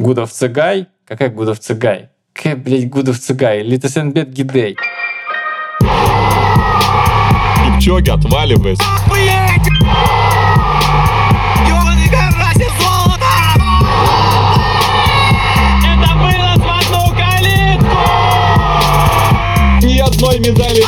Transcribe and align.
Гудов 0.00 0.32
Цыгай. 0.32 0.86
Какая 1.06 1.28
Гудов 1.28 1.58
Цыгай? 1.60 2.08
Какая, 2.32 2.56
блядь, 2.56 2.88
Гудов 2.88 3.18
Цыгай? 3.18 3.62
Литосенбет 3.62 4.30
Гидей. 4.32 4.74
Кипчоги, 7.66 8.08
отваливай. 8.08 8.78
Это 15.84 16.10
было 16.16 16.50
в 16.56 16.66
одну 16.78 17.02
калитку! 17.14 18.00
Ни 19.86 19.98
одной 19.98 20.38
медали. 20.38 20.82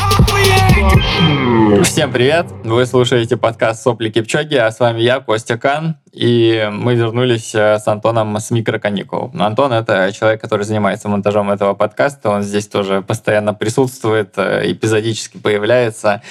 Всем 1.81 2.11
привет! 2.11 2.45
Вы 2.63 2.85
слушаете 2.85 3.35
подкаст 3.35 3.81
«Сопли 3.81 4.09
Кипчоги», 4.09 4.55
а 4.55 4.69
с 4.69 4.79
вами 4.79 5.01
я, 5.01 5.19
Костя 5.19 5.57
Кан, 5.57 5.95
и 6.11 6.69
мы 6.71 6.93
вернулись 6.93 7.55
э, 7.55 7.79
с 7.79 7.87
Антоном 7.87 8.37
с 8.37 8.51
микроканикул. 8.51 9.31
Антон— 9.39 9.73
это 9.73 10.11
человек, 10.13 10.39
который 10.39 10.63
занимается 10.63 11.09
монтажом 11.09 11.49
этого 11.49 11.73
подкаста, 11.73 12.29
он 12.29 12.43
здесь 12.43 12.67
тоже 12.67 13.01
постоянно 13.01 13.53
присутствует, 13.55 14.33
э, 14.37 14.71
эпизодически 14.71 15.37
появляется, 15.37 16.21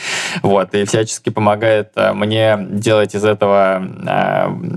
вот, 0.42 0.74
и 0.74 0.84
всячески 0.84 1.30
помогает 1.30 1.90
э, 1.96 2.12
мне 2.12 2.56
делать 2.70 3.14
из 3.16 3.24
этого, 3.24 3.82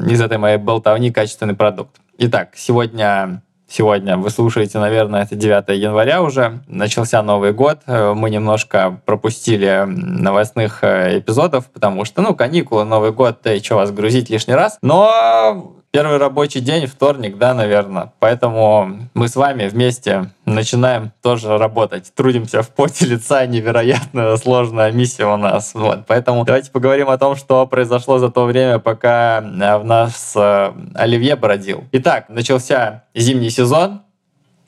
из 0.10 0.20
этой 0.20 0.40
моей 0.40 0.58
болтовни 0.58 1.12
качественный 1.12 1.56
продукт. 1.56 1.98
Итак, 2.18 2.50
сегодня 2.56 3.42
Сегодня 3.68 4.16
вы 4.18 4.30
слушаете, 4.30 4.78
наверное, 4.80 5.24
это 5.24 5.36
9 5.36 5.78
января 5.78 6.22
уже. 6.22 6.60
Начался 6.68 7.24
Новый 7.24 7.52
год. 7.52 7.80
Мы 7.88 8.30
немножко 8.30 9.02
пропустили 9.06 9.86
новостных 9.88 10.84
эпизодов, 10.84 11.66
потому 11.72 12.06
что, 12.06 12.22
ну, 12.22 12.36
каникулы, 12.36 12.86
Новый 12.86 13.12
год, 13.12 13.40
да 13.44 13.54
и 13.54 13.62
что 13.62 13.76
вас 13.76 13.92
грузить 13.92 14.30
лишний 14.30 14.54
раз. 14.54 14.78
Но 14.82 15.74
Первый 15.96 16.18
рабочий 16.18 16.60
день, 16.60 16.88
вторник, 16.88 17.38
да, 17.38 17.54
наверное. 17.54 18.12
Поэтому 18.20 19.08
мы 19.14 19.30
с 19.30 19.38
вами 19.38 19.70
вместе 19.70 20.30
начинаем 20.44 21.14
тоже 21.22 21.58
работать. 21.58 22.12
Трудимся 22.14 22.64
в 22.64 22.70
поте 22.70 23.06
лица, 23.06 23.46
невероятно 23.46 24.36
сложная 24.36 24.92
миссия 24.92 25.24
у 25.26 25.38
нас. 25.38 25.74
Вот. 25.74 26.06
Поэтому 26.06 26.44
давайте 26.44 26.70
поговорим 26.70 27.08
о 27.08 27.18
том, 27.18 27.38
что 27.38 27.66
произошло 27.66 28.18
за 28.18 28.30
то 28.30 28.44
время, 28.44 28.80
пока 28.80 29.40
в 29.40 29.86
нас 29.86 30.34
э, 30.36 30.74
Оливье 30.96 31.38
бродил. 31.38 31.86
Итак, 31.94 32.26
начался 32.28 33.06
зимний 33.14 33.50
сезон, 33.50 34.02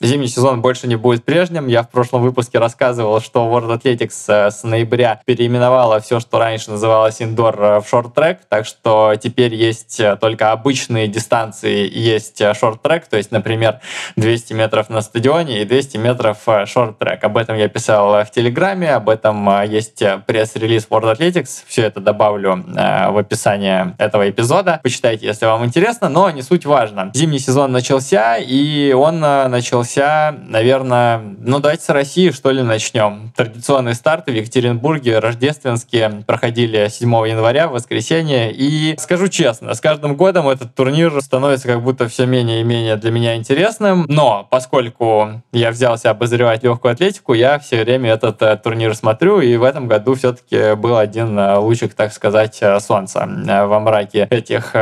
Зимний 0.00 0.28
сезон 0.28 0.60
больше 0.62 0.86
не 0.86 0.94
будет 0.94 1.24
прежним. 1.24 1.66
Я 1.66 1.82
в 1.82 1.90
прошлом 1.90 2.22
выпуске 2.22 2.60
рассказывал, 2.60 3.20
что 3.20 3.40
World 3.48 3.80
Athletics 3.80 4.14
э, 4.28 4.50
с 4.52 4.62
ноября 4.62 5.20
переименовала 5.24 5.98
все, 5.98 6.20
что 6.20 6.38
раньше 6.38 6.70
называлось 6.70 7.20
индор 7.20 7.60
э, 7.60 7.80
в 7.80 7.88
шорт-трек, 7.88 8.38
так 8.48 8.64
что 8.64 9.14
теперь 9.20 9.54
есть 9.54 9.98
э, 9.98 10.16
только 10.16 10.52
обычные 10.52 11.08
дистанции, 11.08 11.90
есть 11.92 12.40
шорт-трек, 12.54 13.08
то 13.08 13.16
есть, 13.16 13.32
например, 13.32 13.80
200 14.14 14.52
метров 14.52 14.88
на 14.88 15.00
стадионе 15.00 15.62
и 15.62 15.64
200 15.64 15.96
метров 15.96 16.38
шорт-трек. 16.66 17.24
Об 17.24 17.36
этом 17.36 17.56
я 17.56 17.68
писал 17.68 18.24
в 18.24 18.30
Телеграме, 18.30 18.94
об 18.94 19.08
этом 19.08 19.64
есть 19.64 20.00
пресс-релиз 20.26 20.86
World 20.90 21.16
Athletics, 21.16 21.64
все 21.66 21.82
это 21.82 21.98
добавлю 21.98 22.64
в 22.66 23.18
описание 23.18 23.96
этого 23.98 24.30
эпизода. 24.30 24.78
Почитайте, 24.80 25.26
если 25.26 25.46
вам 25.46 25.64
интересно, 25.64 26.08
но 26.08 26.30
не 26.30 26.42
суть 26.42 26.66
важно. 26.66 27.10
Зимний 27.14 27.40
сезон 27.40 27.72
начался, 27.72 28.36
и 28.36 28.92
он 28.92 29.18
начался 29.18 29.87
начался, 29.88 30.34
наверное, 30.46 31.18
ну 31.40 31.60
давайте 31.60 31.82
с 31.84 31.88
России 31.88 32.30
что 32.30 32.50
ли 32.50 32.62
начнем. 32.62 33.32
Традиционные 33.34 33.94
старты 33.94 34.32
в 34.32 34.34
Екатеринбурге 34.34 35.18
рождественские 35.18 36.24
проходили 36.26 36.88
7 36.88 37.10
января 37.28 37.68
в 37.68 37.72
воскресенье. 37.72 38.52
И 38.52 38.96
скажу 38.98 39.28
честно, 39.28 39.74
с 39.74 39.80
каждым 39.80 40.16
годом 40.16 40.48
этот 40.48 40.74
турнир 40.74 41.20
становится 41.22 41.68
как 41.68 41.82
будто 41.82 42.08
все 42.08 42.26
менее 42.26 42.60
и 42.60 42.64
менее 42.64 42.96
для 42.96 43.10
меня 43.10 43.36
интересным. 43.36 44.04
Но 44.08 44.46
поскольку 44.50 45.42
я 45.52 45.70
взялся 45.70 46.10
обозревать 46.10 46.62
легкую 46.62 46.92
атлетику, 46.92 47.34
я 47.34 47.58
все 47.58 47.82
время 47.82 48.12
этот 48.12 48.42
э, 48.42 48.56
турнир 48.56 48.94
смотрю. 48.94 49.40
И 49.40 49.56
в 49.56 49.62
этом 49.62 49.88
году 49.88 50.14
все-таки 50.14 50.74
был 50.74 50.96
один 50.96 51.38
э, 51.38 51.56
лучик, 51.56 51.94
так 51.94 52.12
сказать, 52.12 52.58
э, 52.60 52.78
солнца 52.80 53.26
во 53.26 53.80
мраке 53.80 54.26
этих 54.30 54.74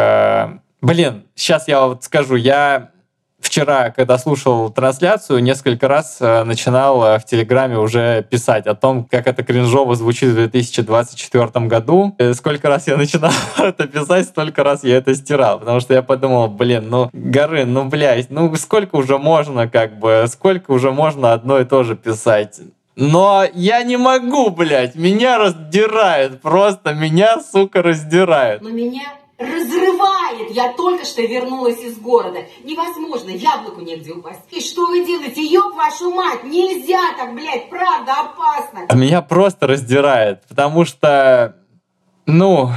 Блин, 0.82 1.24
сейчас 1.34 1.68
я 1.68 1.86
вот 1.86 2.04
скажу, 2.04 2.36
я 2.36 2.90
вчера, 3.56 3.88
когда 3.88 4.18
слушал 4.18 4.68
трансляцию, 4.68 5.42
несколько 5.42 5.88
раз 5.88 6.18
э, 6.20 6.44
начинал 6.44 7.02
э, 7.02 7.18
в 7.18 7.24
Телеграме 7.24 7.78
уже 7.78 8.22
писать 8.22 8.66
о 8.66 8.74
том, 8.74 9.04
как 9.10 9.26
это 9.26 9.42
кринжово 9.42 9.94
звучит 9.94 10.28
в 10.28 10.34
2024 10.34 11.66
году. 11.66 12.14
И 12.18 12.34
сколько 12.34 12.68
раз 12.68 12.86
я 12.86 12.98
начинал 12.98 13.32
это 13.56 13.86
писать, 13.86 14.26
столько 14.26 14.62
раз 14.62 14.84
я 14.84 14.98
это 14.98 15.14
стирал. 15.14 15.58
Потому 15.60 15.80
что 15.80 15.94
я 15.94 16.02
подумал, 16.02 16.48
блин, 16.48 16.90
ну, 16.90 17.08
горы, 17.14 17.64
ну, 17.64 17.86
блядь, 17.86 18.28
ну, 18.28 18.54
сколько 18.56 18.96
уже 18.96 19.16
можно, 19.16 19.66
как 19.66 19.98
бы, 19.98 20.26
сколько 20.28 20.72
уже 20.72 20.90
можно 20.92 21.32
одно 21.32 21.58
и 21.58 21.64
то 21.64 21.82
же 21.82 21.96
писать. 21.96 22.60
Но 22.94 23.46
я 23.54 23.82
не 23.84 23.96
могу, 23.96 24.50
блядь, 24.50 24.96
меня 24.96 25.38
раздирает, 25.38 26.42
просто 26.42 26.92
меня, 26.92 27.40
сука, 27.40 27.80
раздирает. 27.80 28.60
Но 28.60 28.68
меня 28.68 29.14
разрывает. 29.38 30.50
Я 30.50 30.72
только 30.72 31.04
что 31.04 31.22
вернулась 31.22 31.80
из 31.80 31.98
города. 31.98 32.40
Невозможно, 32.64 33.30
яблоку 33.30 33.80
негде 33.80 34.12
упасть. 34.12 34.40
И 34.50 34.60
что 34.60 34.86
вы 34.86 35.04
делаете? 35.04 35.42
Ёб 35.44 35.74
вашу 35.74 36.10
мать, 36.10 36.44
нельзя 36.44 37.14
так, 37.16 37.34
блядь, 37.34 37.68
правда, 37.68 38.20
опасно. 38.20 38.86
А 38.88 38.94
меня 38.94 39.22
просто 39.22 39.66
раздирает, 39.66 40.42
потому 40.48 40.84
что, 40.84 41.56
ну, 42.26 42.70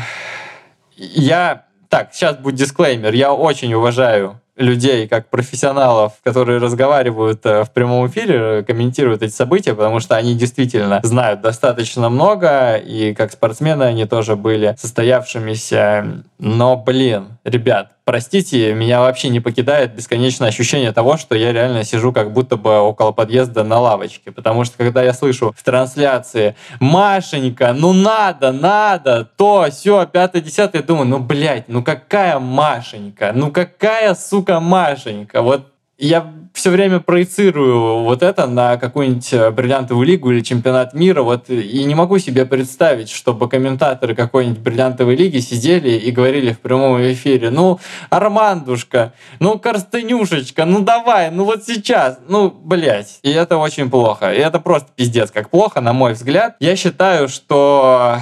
я... 0.96 1.66
Так, 1.90 2.14
сейчас 2.14 2.38
будет 2.38 2.54
дисклеймер. 2.56 3.14
Я 3.16 3.34
очень 3.34 3.74
уважаю 3.74 4.40
людей 4.60 5.08
как 5.08 5.30
профессионалов, 5.30 6.14
которые 6.22 6.60
разговаривают 6.60 7.46
э, 7.46 7.64
в 7.64 7.72
прямом 7.72 8.08
эфире, 8.08 8.64
комментируют 8.64 9.24
эти 9.24 9.32
события, 9.32 9.74
потому 9.74 10.00
что 10.02 10.16
они 10.16 10.36
действительно 10.36 11.00
знают 11.02 11.42
достаточно 11.42 12.10
много, 12.10 12.76
и 12.76 13.16
как 13.16 13.32
спортсмены 13.32 13.84
они 13.84 14.06
тоже 14.06 14.36
были 14.36 14.76
состоявшимися. 14.78 16.24
Но, 16.38 16.76
блин, 16.78 17.38
ребят, 17.44 17.92
простите, 18.10 18.74
меня 18.74 19.02
вообще 19.02 19.30
не 19.30 19.40
покидает 19.40 19.94
бесконечное 19.94 20.48
ощущение 20.48 20.92
того, 20.92 21.16
что 21.16 21.36
я 21.36 21.54
реально 21.54 21.84
сижу 21.84 22.12
как 22.12 22.34
будто 22.34 22.58
бы 22.58 22.80
около 22.80 23.12
подъезда 23.12 23.64
на 23.64 23.80
лавочке. 23.80 24.32
Потому 24.32 24.64
что 24.64 24.80
когда 24.80 25.04
я 25.04 25.14
слышу 25.14 25.54
в 25.56 25.64
трансляции 25.64 26.56
«Машенька, 26.80 27.72
ну 27.72 27.94
надо, 27.94 28.52
надо, 28.52 29.30
то, 29.38 29.68
все, 29.70 30.08
пятое, 30.08 30.42
десятое», 30.42 30.82
думаю, 30.82 31.06
ну, 31.06 31.20
блядь, 31.20 31.68
ну 31.68 31.84
какая 31.84 32.40
Машенька? 32.40 33.32
Ну 33.32 33.52
какая, 33.52 34.16
сука, 34.16 34.60
Машенька? 34.60 35.44
Вот 35.44 35.68
я 36.00 36.26
все 36.54 36.70
время 36.70 37.00
проецирую 37.00 38.04
вот 38.04 38.24
это 38.24 38.46
на 38.48 38.78
какую-нибудь 38.78 39.34
э, 39.34 39.52
бриллиантовую 39.52 40.06
лигу 40.06 40.32
или 40.32 40.42
чемпионат 40.42 40.94
мира, 40.94 41.22
вот 41.22 41.50
и 41.50 41.84
не 41.84 41.96
могу 41.96 42.20
себе 42.20 42.46
представить, 42.46 43.10
чтобы 43.10 43.48
комментаторы 43.48 44.16
какой-нибудь 44.16 44.60
бриллиантовой 44.60 45.16
лиги 45.16 45.40
сидели 45.40 45.92
и 45.92 46.12
говорили 46.12 46.52
в 46.52 46.60
прямом 46.60 47.02
эфире, 47.02 47.50
ну, 47.50 47.80
Армандушка, 48.10 49.14
ну, 49.40 49.58
Корстынюшечка, 49.58 50.66
ну, 50.66 50.82
давай, 50.82 51.32
ну, 51.32 51.46
вот 51.46 51.64
сейчас, 51.64 52.20
ну, 52.28 52.50
блядь. 52.52 53.20
И 53.24 53.32
это 53.32 53.58
очень 53.58 53.90
плохо. 53.90 54.34
И 54.34 54.40
это 54.40 54.60
просто 54.60 54.90
пиздец 54.96 55.32
как 55.32 55.50
плохо, 55.50 55.82
на 55.82 55.94
мой 55.94 56.14
взгляд. 56.14 56.56
Я 56.60 56.76
считаю, 56.76 57.30
что 57.30 58.18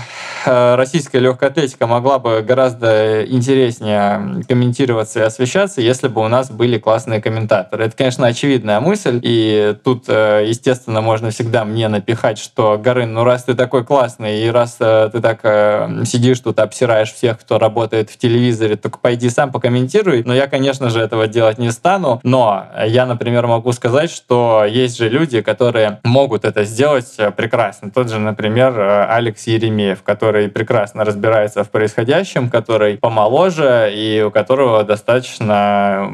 э, 0.45 0.75
российская 0.75 1.19
легкая 1.19 1.49
атлетика 1.49 1.87
могла 1.87 2.19
бы 2.19 2.41
гораздо 2.41 3.25
интереснее 3.25 4.43
комментироваться 4.47 5.19
и 5.19 5.23
освещаться, 5.23 5.81
если 5.81 6.07
бы 6.07 6.21
у 6.21 6.27
нас 6.27 6.51
были 6.51 6.77
классные 6.77 7.21
комментаторы. 7.21 7.85
Это, 7.85 7.95
конечно, 7.95 8.26
очевидная 8.27 8.79
мысль, 8.79 9.19
и 9.23 9.75
тут, 9.83 10.05
э, 10.07 10.45
естественно, 10.47 11.01
можно 11.01 11.31
всегда 11.31 11.65
мне 11.65 11.87
напихать, 11.87 12.37
что, 12.37 12.77
Гарын, 12.77 13.13
ну 13.13 13.23
раз 13.23 13.45
ты 13.45 13.55
такой 13.55 13.83
классный, 13.83 14.43
и 14.43 14.49
раз 14.49 14.77
э, 14.79 15.09
ты 15.11 15.21
так 15.21 15.39
э, 15.43 16.03
сидишь 16.05 16.39
тут, 16.39 16.59
обсираешь 16.59 17.11
всех, 17.11 17.39
кто 17.39 17.59
работает 17.59 18.09
в 18.09 18.17
телевизоре, 18.17 18.75
только 18.75 18.99
пойди 18.99 19.29
сам 19.29 19.51
покомментируй. 19.51 20.23
Но 20.23 20.33
я, 20.33 20.47
конечно 20.47 20.89
же, 20.89 20.99
этого 20.99 21.27
делать 21.27 21.57
не 21.57 21.71
стану. 21.71 22.19
Но 22.23 22.67
я, 22.85 23.05
например, 23.05 23.47
могу 23.47 23.71
сказать, 23.73 24.11
что 24.11 24.65
есть 24.67 24.97
же 24.97 25.09
люди, 25.09 25.41
которые 25.41 25.99
могут 26.03 26.45
это 26.45 26.63
сделать 26.63 27.15
прекрасно. 27.35 27.91
Тот 27.91 28.09
же, 28.09 28.19
например, 28.19 28.79
Алекс 29.09 29.47
Еремеев, 29.47 30.03
который 30.03 30.49
прекрасно 30.49 31.03
разбирается 31.03 31.63
в 31.63 31.69
происходящем, 31.69 32.49
который 32.49 32.97
помоложе 32.97 33.91
и 33.93 34.23
у 34.25 34.31
которого 34.31 34.83
достаточно 34.83 36.11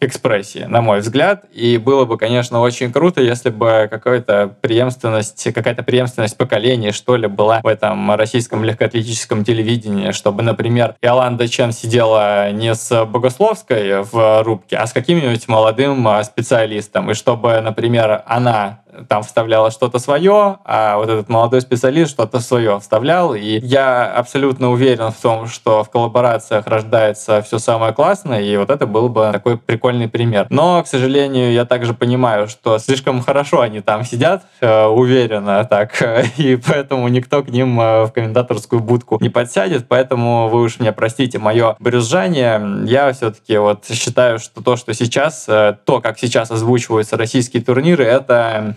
экспрессии, 0.00 0.66
на 0.68 0.80
мой 0.80 1.00
взгляд. 1.00 1.44
И 1.52 1.78
было 1.78 2.04
бы, 2.04 2.18
конечно, 2.18 2.60
очень 2.60 2.92
круто, 2.92 3.20
если 3.20 3.50
бы 3.50 3.88
какая-то 3.90 4.54
преемственность, 4.60 5.52
какая-то 5.54 5.82
преемственность 5.82 6.36
поколений, 6.36 6.92
что 6.92 7.16
ли, 7.16 7.26
была 7.28 7.60
в 7.62 7.66
этом 7.66 8.12
российском 8.14 8.64
легкоатлетическом 8.64 9.44
телевидении, 9.44 10.12
чтобы, 10.12 10.42
например, 10.42 10.94
Иоланда 11.02 11.48
Чен 11.48 11.72
сидела 11.72 12.50
не 12.52 12.74
с 12.74 13.04
Богословской 13.04 14.02
в 14.02 14.42
рубке, 14.42 14.76
а 14.76 14.86
с 14.86 14.92
каким-нибудь 14.92 15.48
молодым 15.48 16.06
а, 16.08 16.22
специалистом, 16.24 17.10
и 17.10 17.14
чтобы, 17.14 17.60
например, 17.60 18.22
она 18.26 18.80
там 19.08 19.22
вставляла 19.22 19.70
что-то 19.70 19.98
свое, 19.98 20.58
а 20.64 20.96
вот 20.96 21.08
этот 21.08 21.28
молодой 21.28 21.60
специалист 21.60 22.10
что-то 22.10 22.40
свое 22.40 22.78
вставлял. 22.80 23.34
И 23.34 23.60
я 23.62 24.06
абсолютно 24.06 24.70
уверен 24.70 25.10
в 25.10 25.16
том, 25.16 25.46
что 25.46 25.84
в 25.84 25.90
коллаборациях 25.90 26.66
рождается 26.66 27.42
все 27.42 27.58
самое 27.58 27.92
классное, 27.92 28.40
и 28.40 28.56
вот 28.56 28.70
это 28.70 28.86
был 28.86 29.08
бы 29.08 29.30
такой 29.32 29.56
прикольный 29.58 30.08
пример. 30.08 30.46
Но, 30.50 30.82
к 30.82 30.86
сожалению, 30.86 31.52
я 31.52 31.64
также 31.64 31.94
понимаю, 31.94 32.48
что 32.48 32.78
слишком 32.78 33.22
хорошо 33.22 33.60
они 33.60 33.80
там 33.80 34.04
сидят, 34.04 34.44
э, 34.60 34.84
уверенно 34.86 35.64
так, 35.64 36.02
и 36.36 36.56
поэтому 36.56 37.08
никто 37.08 37.42
к 37.42 37.48
ним 37.48 37.80
э, 37.80 38.04
в 38.04 38.12
комментаторскую 38.12 38.80
будку 38.80 39.18
не 39.20 39.28
подсядет, 39.28 39.86
поэтому 39.88 40.48
вы 40.48 40.62
уж 40.62 40.80
меня 40.80 40.92
простите 40.92 41.38
мое 41.38 41.76
брюзжание. 41.78 42.84
Я 42.86 43.12
все-таки 43.12 43.56
вот 43.58 43.86
считаю, 43.86 44.38
что 44.38 44.62
то, 44.62 44.76
что 44.76 44.92
сейчас, 44.94 45.46
э, 45.48 45.76
то, 45.84 46.00
как 46.00 46.18
сейчас 46.18 46.50
озвучиваются 46.50 47.16
российские 47.16 47.62
турниры, 47.62 48.04
это, 48.04 48.76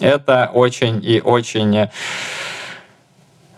это 0.00 0.50
очень 0.52 1.00
и 1.04 1.20
очень 1.20 1.88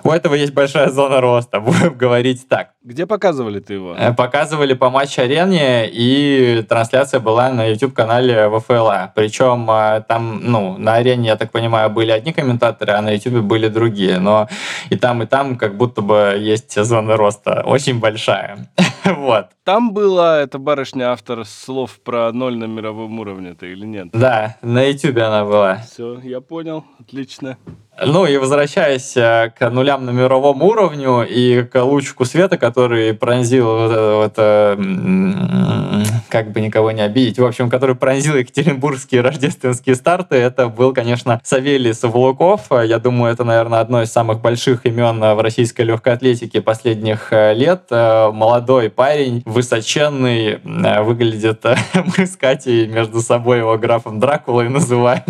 у 0.04 0.10
этого 0.10 0.34
есть 0.34 0.52
большая 0.52 0.90
зона 0.90 1.20
роста, 1.20 1.60
будем 1.60 1.94
говорить 1.94 2.48
так. 2.48 2.70
Где 2.82 3.06
показывали 3.06 3.60
ты 3.60 3.74
его? 3.74 3.94
Э, 3.96 4.12
показывали 4.12 4.74
по 4.74 4.90
матч-арене, 4.90 5.88
и 5.88 6.64
трансляция 6.68 7.20
была 7.20 7.50
на 7.50 7.66
YouTube-канале 7.66 8.48
ВФЛА. 8.48 9.12
Причем 9.14 9.70
э, 9.70 10.02
там, 10.08 10.40
ну, 10.42 10.76
на 10.78 10.94
арене, 10.94 11.28
я 11.28 11.36
так 11.36 11.52
понимаю, 11.52 11.90
были 11.90 12.10
одни 12.10 12.32
комментаторы, 12.32 12.92
а 12.92 13.02
на 13.02 13.10
YouTube 13.12 13.44
были 13.44 13.68
другие. 13.68 14.18
Но 14.18 14.48
и 14.90 14.96
там, 14.96 15.22
и 15.22 15.26
там 15.26 15.56
как 15.56 15.76
будто 15.76 16.02
бы 16.02 16.36
есть 16.38 16.82
зона 16.82 17.16
роста 17.16 17.62
очень 17.64 18.00
большая. 18.00 18.68
вот. 19.04 19.46
Там 19.64 19.92
была 19.92 20.40
эта 20.40 20.58
барышня 20.58 21.12
автор 21.12 21.44
слов 21.44 22.00
про 22.00 22.32
ноль 22.32 22.56
на 22.56 22.64
мировом 22.64 23.20
уровне-то 23.20 23.66
или 23.66 23.86
нет? 23.86 24.08
Да, 24.12 24.56
на 24.62 24.82
YouTube 24.82 25.18
она 25.18 25.44
была. 25.44 25.76
Все, 25.76 26.18
я 26.20 26.40
понял, 26.40 26.84
отлично. 26.98 27.56
Ну 28.00 28.24
и 28.24 28.38
возвращаясь 28.38 29.14
э, 29.18 29.52
к 29.56 29.68
нулям 29.68 30.06
на 30.06 30.10
мировом 30.10 30.62
уровню 30.62 31.26
и 31.28 31.62
к 31.62 31.82
лучику 31.82 32.24
света, 32.24 32.56
который 32.56 33.12
пронзил 33.12 33.66
вот 33.66 33.92
это, 33.92 34.14
вот, 34.16 34.32
э, 34.38 36.04
как 36.30 36.52
бы 36.52 36.62
никого 36.62 36.90
не 36.92 37.02
обидеть, 37.02 37.38
в 37.38 37.44
общем, 37.44 37.68
который 37.68 37.94
пронзил 37.94 38.36
екатеринбургские 38.36 39.20
рождественские 39.20 39.94
старты, 39.94 40.36
это 40.36 40.68
был, 40.68 40.94
конечно, 40.94 41.38
Савелий 41.44 41.92
Савлуков. 41.92 42.62
Я 42.70 42.98
думаю, 42.98 43.30
это, 43.30 43.44
наверное, 43.44 43.80
одно 43.80 44.00
из 44.00 44.10
самых 44.10 44.40
больших 44.40 44.86
имен 44.86 45.20
в 45.20 45.42
российской 45.42 45.82
легкой 45.82 46.14
атлетике 46.14 46.62
последних 46.62 47.30
э, 47.30 47.52
лет. 47.52 47.90
Молодой 47.90 48.88
парень, 48.88 49.42
высоченный, 49.44 50.60
выглядит, 51.02 51.62
мы 52.16 52.26
с 52.26 52.36
Катей 52.38 52.86
между 52.86 53.20
собой 53.20 53.58
его 53.58 53.76
графом 53.76 54.18
Дракулой 54.18 54.70
называем. 54.70 55.24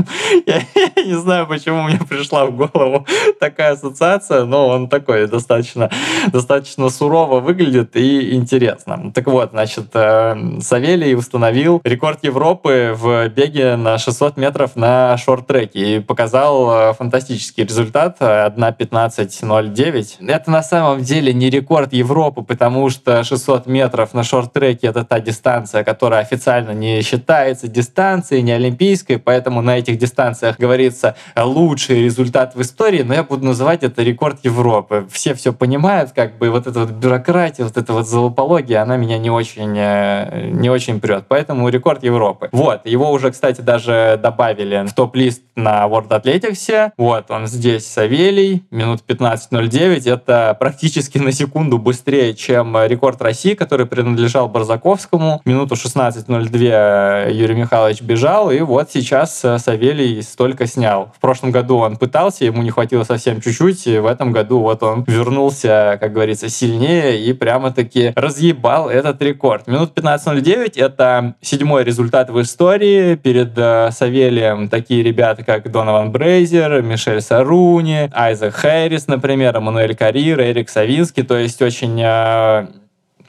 Я, 0.47 0.61
я 0.97 1.03
не 1.03 1.15
знаю, 1.15 1.49
почему 1.49 1.83
мне 1.83 1.99
пришла 2.09 2.47
в 2.47 2.52
голову 2.57 3.07
такая 3.41 3.73
ассоциация, 3.73 4.45
но 4.45 4.69
он 4.69 4.89
такой 4.89 5.27
достаточно, 5.27 5.91
достаточно 6.33 6.89
сурово 6.91 7.41
выглядит 7.41 7.97
и 7.97 8.35
интересно. 8.35 9.13
Так 9.15 9.27
вот, 9.27 9.51
значит, 9.53 9.87
э, 9.95 10.61
Савелий 10.61 11.15
установил 11.15 11.81
рекорд 11.85 12.21
Европы 12.23 12.95
в 12.97 13.29
беге 13.29 13.77
на 13.77 13.99
600 13.99 14.37
метров 14.37 14.77
на 14.77 15.17
шорт-треке 15.17 15.97
и 15.97 16.01
показал 16.01 16.91
э, 16.91 16.95
фантастический 16.95 17.65
результат 17.65 18.19
1.15.09. 18.21 20.29
Это 20.29 20.51
на 20.51 20.63
самом 20.63 21.03
деле 21.03 21.33
не 21.33 21.51
рекорд 21.51 21.93
Европы, 21.93 22.43
потому 22.43 22.91
что 22.91 23.25
600 23.25 23.67
метров 23.67 24.15
на 24.15 24.23
шорт-треке 24.23 24.89
это 24.89 25.05
та 25.05 25.21
дистанция, 25.21 25.85
которая 25.85 26.21
официально 26.21 26.73
не 26.73 27.03
считается 27.03 27.69
дистанцией, 27.69 28.43
не 28.43 28.53
олимпийской, 28.53 29.19
поэтому 29.19 29.63
на 29.63 29.79
этих 29.79 29.99
дистанциях 29.99 30.59
говорится 30.59 31.15
лучший 31.37 32.05
результат 32.05 32.42
в 32.55 32.61
истории, 32.61 33.03
но 33.03 33.15
я 33.15 33.23
буду 33.23 33.45
называть 33.45 33.83
это 33.83 34.03
рекорд 34.03 34.39
Европы. 34.43 35.07
Все 35.11 35.35
все 35.35 35.53
понимают, 35.53 36.13
как 36.13 36.39
бы 36.39 36.51
вот 36.51 36.67
эта 36.67 36.81
вот 36.81 36.91
бюрократия, 36.91 37.65
вот 37.65 37.77
эта 37.77 37.93
вот 37.93 38.09
залопология, 38.09 38.83
она 38.83 38.97
меня 38.97 39.19
не 39.19 39.31
очень, 39.31 39.75
э, 39.77 40.51
не 40.51 40.71
очень 40.71 41.01
прет. 41.01 41.25
Поэтому 41.29 41.69
рекорд 41.69 42.03
Европы. 42.03 42.49
Вот, 42.53 42.87
его 42.87 43.11
уже, 43.11 43.31
кстати, 43.31 43.61
даже 43.61 44.19
добавили 44.23 44.87
в 44.87 44.95
топ-лист 44.95 45.43
на 45.57 45.85
World 45.85 46.09
Athletics. 46.09 46.93
Вот, 46.97 47.31
он 47.31 47.47
здесь 47.47 47.87
Савелий, 47.87 48.65
минут 48.71 49.03
15.09. 49.07 50.11
Это 50.11 50.57
практически 50.59 51.19
на 51.19 51.33
секунду 51.33 51.79
быстрее, 51.79 52.35
чем 52.35 52.77
рекорд 52.87 53.21
России, 53.23 53.55
который 53.55 53.87
принадлежал 53.87 54.49
Барзаковскому. 54.49 55.43
Минуту 55.45 55.75
16.02 55.75 57.33
Юрий 57.33 57.55
Михайлович 57.55 58.01
бежал, 58.03 58.51
и 58.51 58.61
вот 58.61 58.91
сейчас 58.91 59.45
Савелий 59.59 60.23
столько 60.23 60.67
снял. 60.67 61.13
В 61.17 61.21
прошлом 61.21 61.51
году 61.51 61.77
он 61.79 61.97
пытался 61.97 62.32
вернулся, 62.33 62.45
ему 62.45 62.63
не 62.63 62.71
хватило 62.71 63.05
совсем 63.05 63.41
чуть-чуть, 63.41 63.87
и 63.87 63.99
в 63.99 64.07
этом 64.07 64.33
году 64.33 64.61
вот 64.61 64.83
он 64.83 65.05
вернулся, 65.07 65.99
как 66.01 66.13
говорится, 66.13 66.49
сильнее 66.49 67.21
и 67.21 67.33
прямо-таки 67.33 68.13
разъебал 68.17 68.89
этот 68.89 69.21
рекорд. 69.23 69.67
Минут 69.67 69.93
15.09— 69.95 70.73
это 70.77 71.35
седьмой 71.41 71.85
результат 71.85 72.31
в 72.31 72.41
истории. 72.41 73.17
Перед 73.17 73.53
э, 73.57 73.91
Савелием 73.93 74.69
такие 74.69 75.03
ребята, 75.03 75.45
как 75.45 75.71
Донован 75.71 76.11
Брейзер, 76.11 76.83
Мишель 76.83 77.21
Саруни, 77.21 78.11
Айзек 78.13 78.55
Хэрис, 78.55 79.09
например, 79.09 79.57
Эммануэль 79.57 79.95
Карир, 79.95 80.41
Эрик 80.41 80.69
Савинский, 80.69 81.23
то 81.23 81.37
есть 81.37 81.61
очень 81.63 82.01
э, 82.03 82.67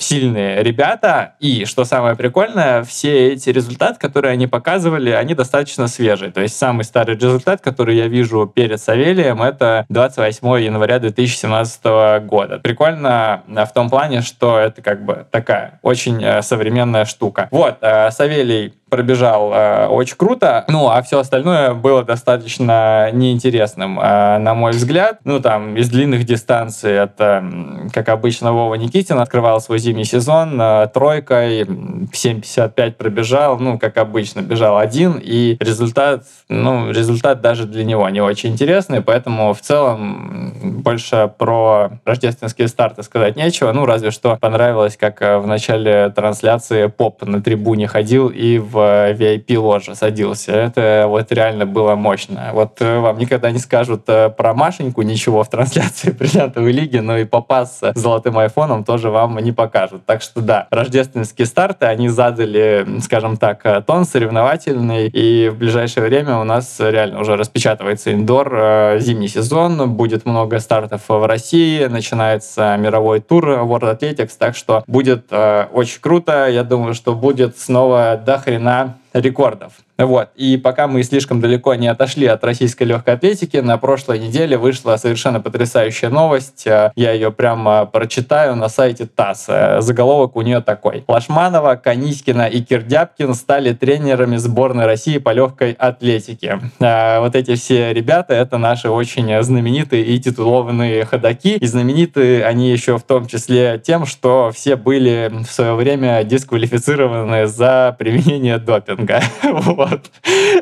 сильные 0.03 0.61
ребята. 0.63 1.35
И, 1.39 1.65
что 1.65 1.85
самое 1.85 2.15
прикольное, 2.15 2.83
все 2.83 3.33
эти 3.33 3.49
результаты, 3.49 3.99
которые 3.99 4.33
они 4.33 4.47
показывали, 4.47 5.11
они 5.11 5.33
достаточно 5.33 5.87
свежие. 5.87 6.31
То 6.31 6.41
есть 6.41 6.57
самый 6.57 6.83
старый 6.83 7.15
результат, 7.15 7.61
который 7.61 7.95
я 7.95 8.07
вижу 8.07 8.51
перед 8.53 8.79
Савелием, 8.79 9.41
это 9.41 9.85
28 9.89 10.47
января 10.63 10.99
2017 10.99 11.83
года. 12.25 12.59
Прикольно 12.59 13.43
в 13.47 13.73
том 13.73 13.89
плане, 13.89 14.21
что 14.21 14.59
это 14.59 14.81
как 14.81 15.05
бы 15.05 15.25
такая 15.31 15.79
очень 15.81 16.23
э, 16.23 16.41
современная 16.41 17.05
штука. 17.05 17.47
Вот, 17.51 17.77
э, 17.81 18.11
Савелий 18.11 18.73
пробежал 18.93 19.51
э, 19.51 19.87
очень 19.87 20.15
круто, 20.17 20.65
ну, 20.67 20.87
а 20.87 21.01
все 21.01 21.17
остальное 21.17 21.73
было 21.73 22.03
достаточно 22.03 23.09
неинтересным, 23.11 23.99
э, 23.99 24.37
на 24.37 24.53
мой 24.53 24.73
взгляд. 24.73 25.17
Ну, 25.23 25.39
там, 25.39 25.75
из 25.75 25.89
длинных 25.89 26.25
дистанций 26.25 26.91
это, 26.91 27.43
как 27.91 28.09
обычно, 28.09 28.53
Вова 28.53 28.75
Никитин 28.75 29.17
открывал 29.17 29.61
свой 29.61 29.79
зимний 29.79 30.05
сезон 30.05 30.61
э, 30.61 30.87
тройкой, 30.93 31.63
7.55 31.63 32.91
пробежал, 32.91 33.57
ну, 33.57 33.79
как 33.79 33.97
обычно, 33.97 34.41
бежал 34.41 34.77
один, 34.77 35.19
и 35.19 35.57
результат, 35.59 36.25
ну, 36.47 36.91
результат 36.91 37.41
даже 37.41 37.65
для 37.65 37.85
него 37.85 38.07
не 38.09 38.21
очень 38.21 38.51
интересный, 38.51 39.01
поэтому 39.01 39.55
в 39.55 39.61
целом 39.61 40.53
больше 40.83 41.31
про 41.35 41.93
рождественские 42.05 42.67
старты 42.67 43.01
сказать 43.01 43.37
нечего, 43.37 43.71
ну, 43.71 43.87
разве 43.87 44.11
что 44.11 44.37
понравилось, 44.39 44.97
как 44.97 45.19
в 45.19 45.47
начале 45.47 46.11
трансляции 46.11 46.85
поп 46.85 47.23
на 47.23 47.41
трибуне 47.41 47.87
ходил 47.87 48.29
и 48.29 48.59
в 48.59 48.82
VIP-ложе 49.11 49.95
садился. 49.95 50.51
Это 50.51 51.05
вот 51.07 51.31
реально 51.31 51.65
было 51.65 51.95
мощно. 51.95 52.51
Вот 52.53 52.81
э, 52.81 52.99
вам 52.99 53.17
никогда 53.17 53.51
не 53.51 53.59
скажут 53.59 54.03
э, 54.07 54.29
про 54.29 54.53
Машеньку 54.53 55.01
ничего 55.01 55.43
в 55.43 55.49
трансляции 55.49 56.11
бриллиантовой 56.19 56.71
лиги, 56.71 56.97
но 56.97 57.17
и 57.17 57.25
попас 57.25 57.79
с 57.81 57.99
золотым 57.99 58.37
айфоном 58.37 58.83
тоже 58.83 59.09
вам 59.09 59.37
не 59.39 59.51
покажут. 59.51 60.05
Так 60.05 60.21
что 60.21 60.41
да, 60.41 60.67
рождественские 60.71 61.45
старты, 61.45 61.85
они 61.85 62.09
задали, 62.09 62.85
скажем 63.01 63.37
так, 63.37 63.65
э, 63.65 63.81
тон 63.81 64.05
соревновательный, 64.05 65.07
и 65.07 65.49
в 65.49 65.57
ближайшее 65.57 66.05
время 66.05 66.37
у 66.37 66.43
нас 66.43 66.77
реально 66.79 67.21
уже 67.21 67.35
распечатывается 67.35 68.13
индор, 68.13 68.99
зимний 68.99 69.27
сезон, 69.27 69.91
будет 69.91 70.25
много 70.25 70.59
стартов 70.59 71.01
в 71.07 71.27
России, 71.27 71.85
начинается 71.85 72.75
мировой 72.77 73.19
тур 73.19 73.49
World 73.49 73.99
Athletics, 73.99 74.31
так 74.37 74.55
что 74.55 74.83
будет 74.87 75.31
очень 75.31 75.99
круто. 76.01 76.47
Я 76.47 76.63
думаю, 76.63 76.93
что 76.93 77.13
будет 77.13 77.57
снова 77.57 78.19
до 78.23 78.37
хрена 78.37 78.72
that. 78.73 79.02
Рекордов. 79.13 79.73
Вот. 79.97 80.29
И 80.35 80.57
пока 80.57 80.87
мы 80.87 81.03
слишком 81.03 81.39
далеко 81.39 81.75
не 81.75 81.87
отошли 81.87 82.25
от 82.25 82.43
российской 82.43 82.83
легкой 82.83 83.13
атлетики, 83.13 83.57
на 83.57 83.77
прошлой 83.77 84.19
неделе 84.19 84.57
вышла 84.57 84.95
совершенно 84.97 85.39
потрясающая 85.39 86.09
новость. 86.09 86.65
Э, 86.65 86.91
я 86.95 87.11
ее 87.11 87.31
прямо 87.31 87.85
прочитаю 87.85 88.55
на 88.55 88.69
сайте 88.69 89.05
ТАСС. 89.05 89.45
Э, 89.47 89.81
заголовок 89.81 90.35
у 90.35 90.41
нее 90.41 90.61
такой. 90.61 91.03
Лашманова, 91.07 91.75
Каниськина 91.75 92.47
и 92.47 92.61
Кирдяпкин 92.61 93.35
стали 93.35 93.73
тренерами 93.73 94.37
сборной 94.37 94.85
России 94.85 95.19
по 95.19 95.31
легкой 95.31 95.73
атлетике. 95.73 96.59
Э, 96.79 97.19
вот 97.19 97.35
эти 97.35 97.55
все 97.55 97.93
ребята— 97.93 98.33
это 98.35 98.57
наши 98.57 98.89
очень 98.89 99.43
знаменитые 99.43 100.03
и 100.03 100.19
титулованные 100.19 101.05
ходаки. 101.05 101.57
И 101.57 101.65
знамениты 101.67 102.43
они 102.43 102.71
еще 102.71 102.97
в 102.97 103.03
том 103.03 103.27
числе 103.27 103.79
тем, 103.83 104.07
что 104.07 104.51
все 104.53 104.75
были 104.75 105.31
в 105.31 105.51
свое 105.51 105.75
время 105.75 106.23
дисквалифицированы 106.23 107.45
за 107.45 107.95
применение 107.99 108.57
допинга. 108.57 109.02
Допинга. 109.03 109.21
вот. 109.43 110.11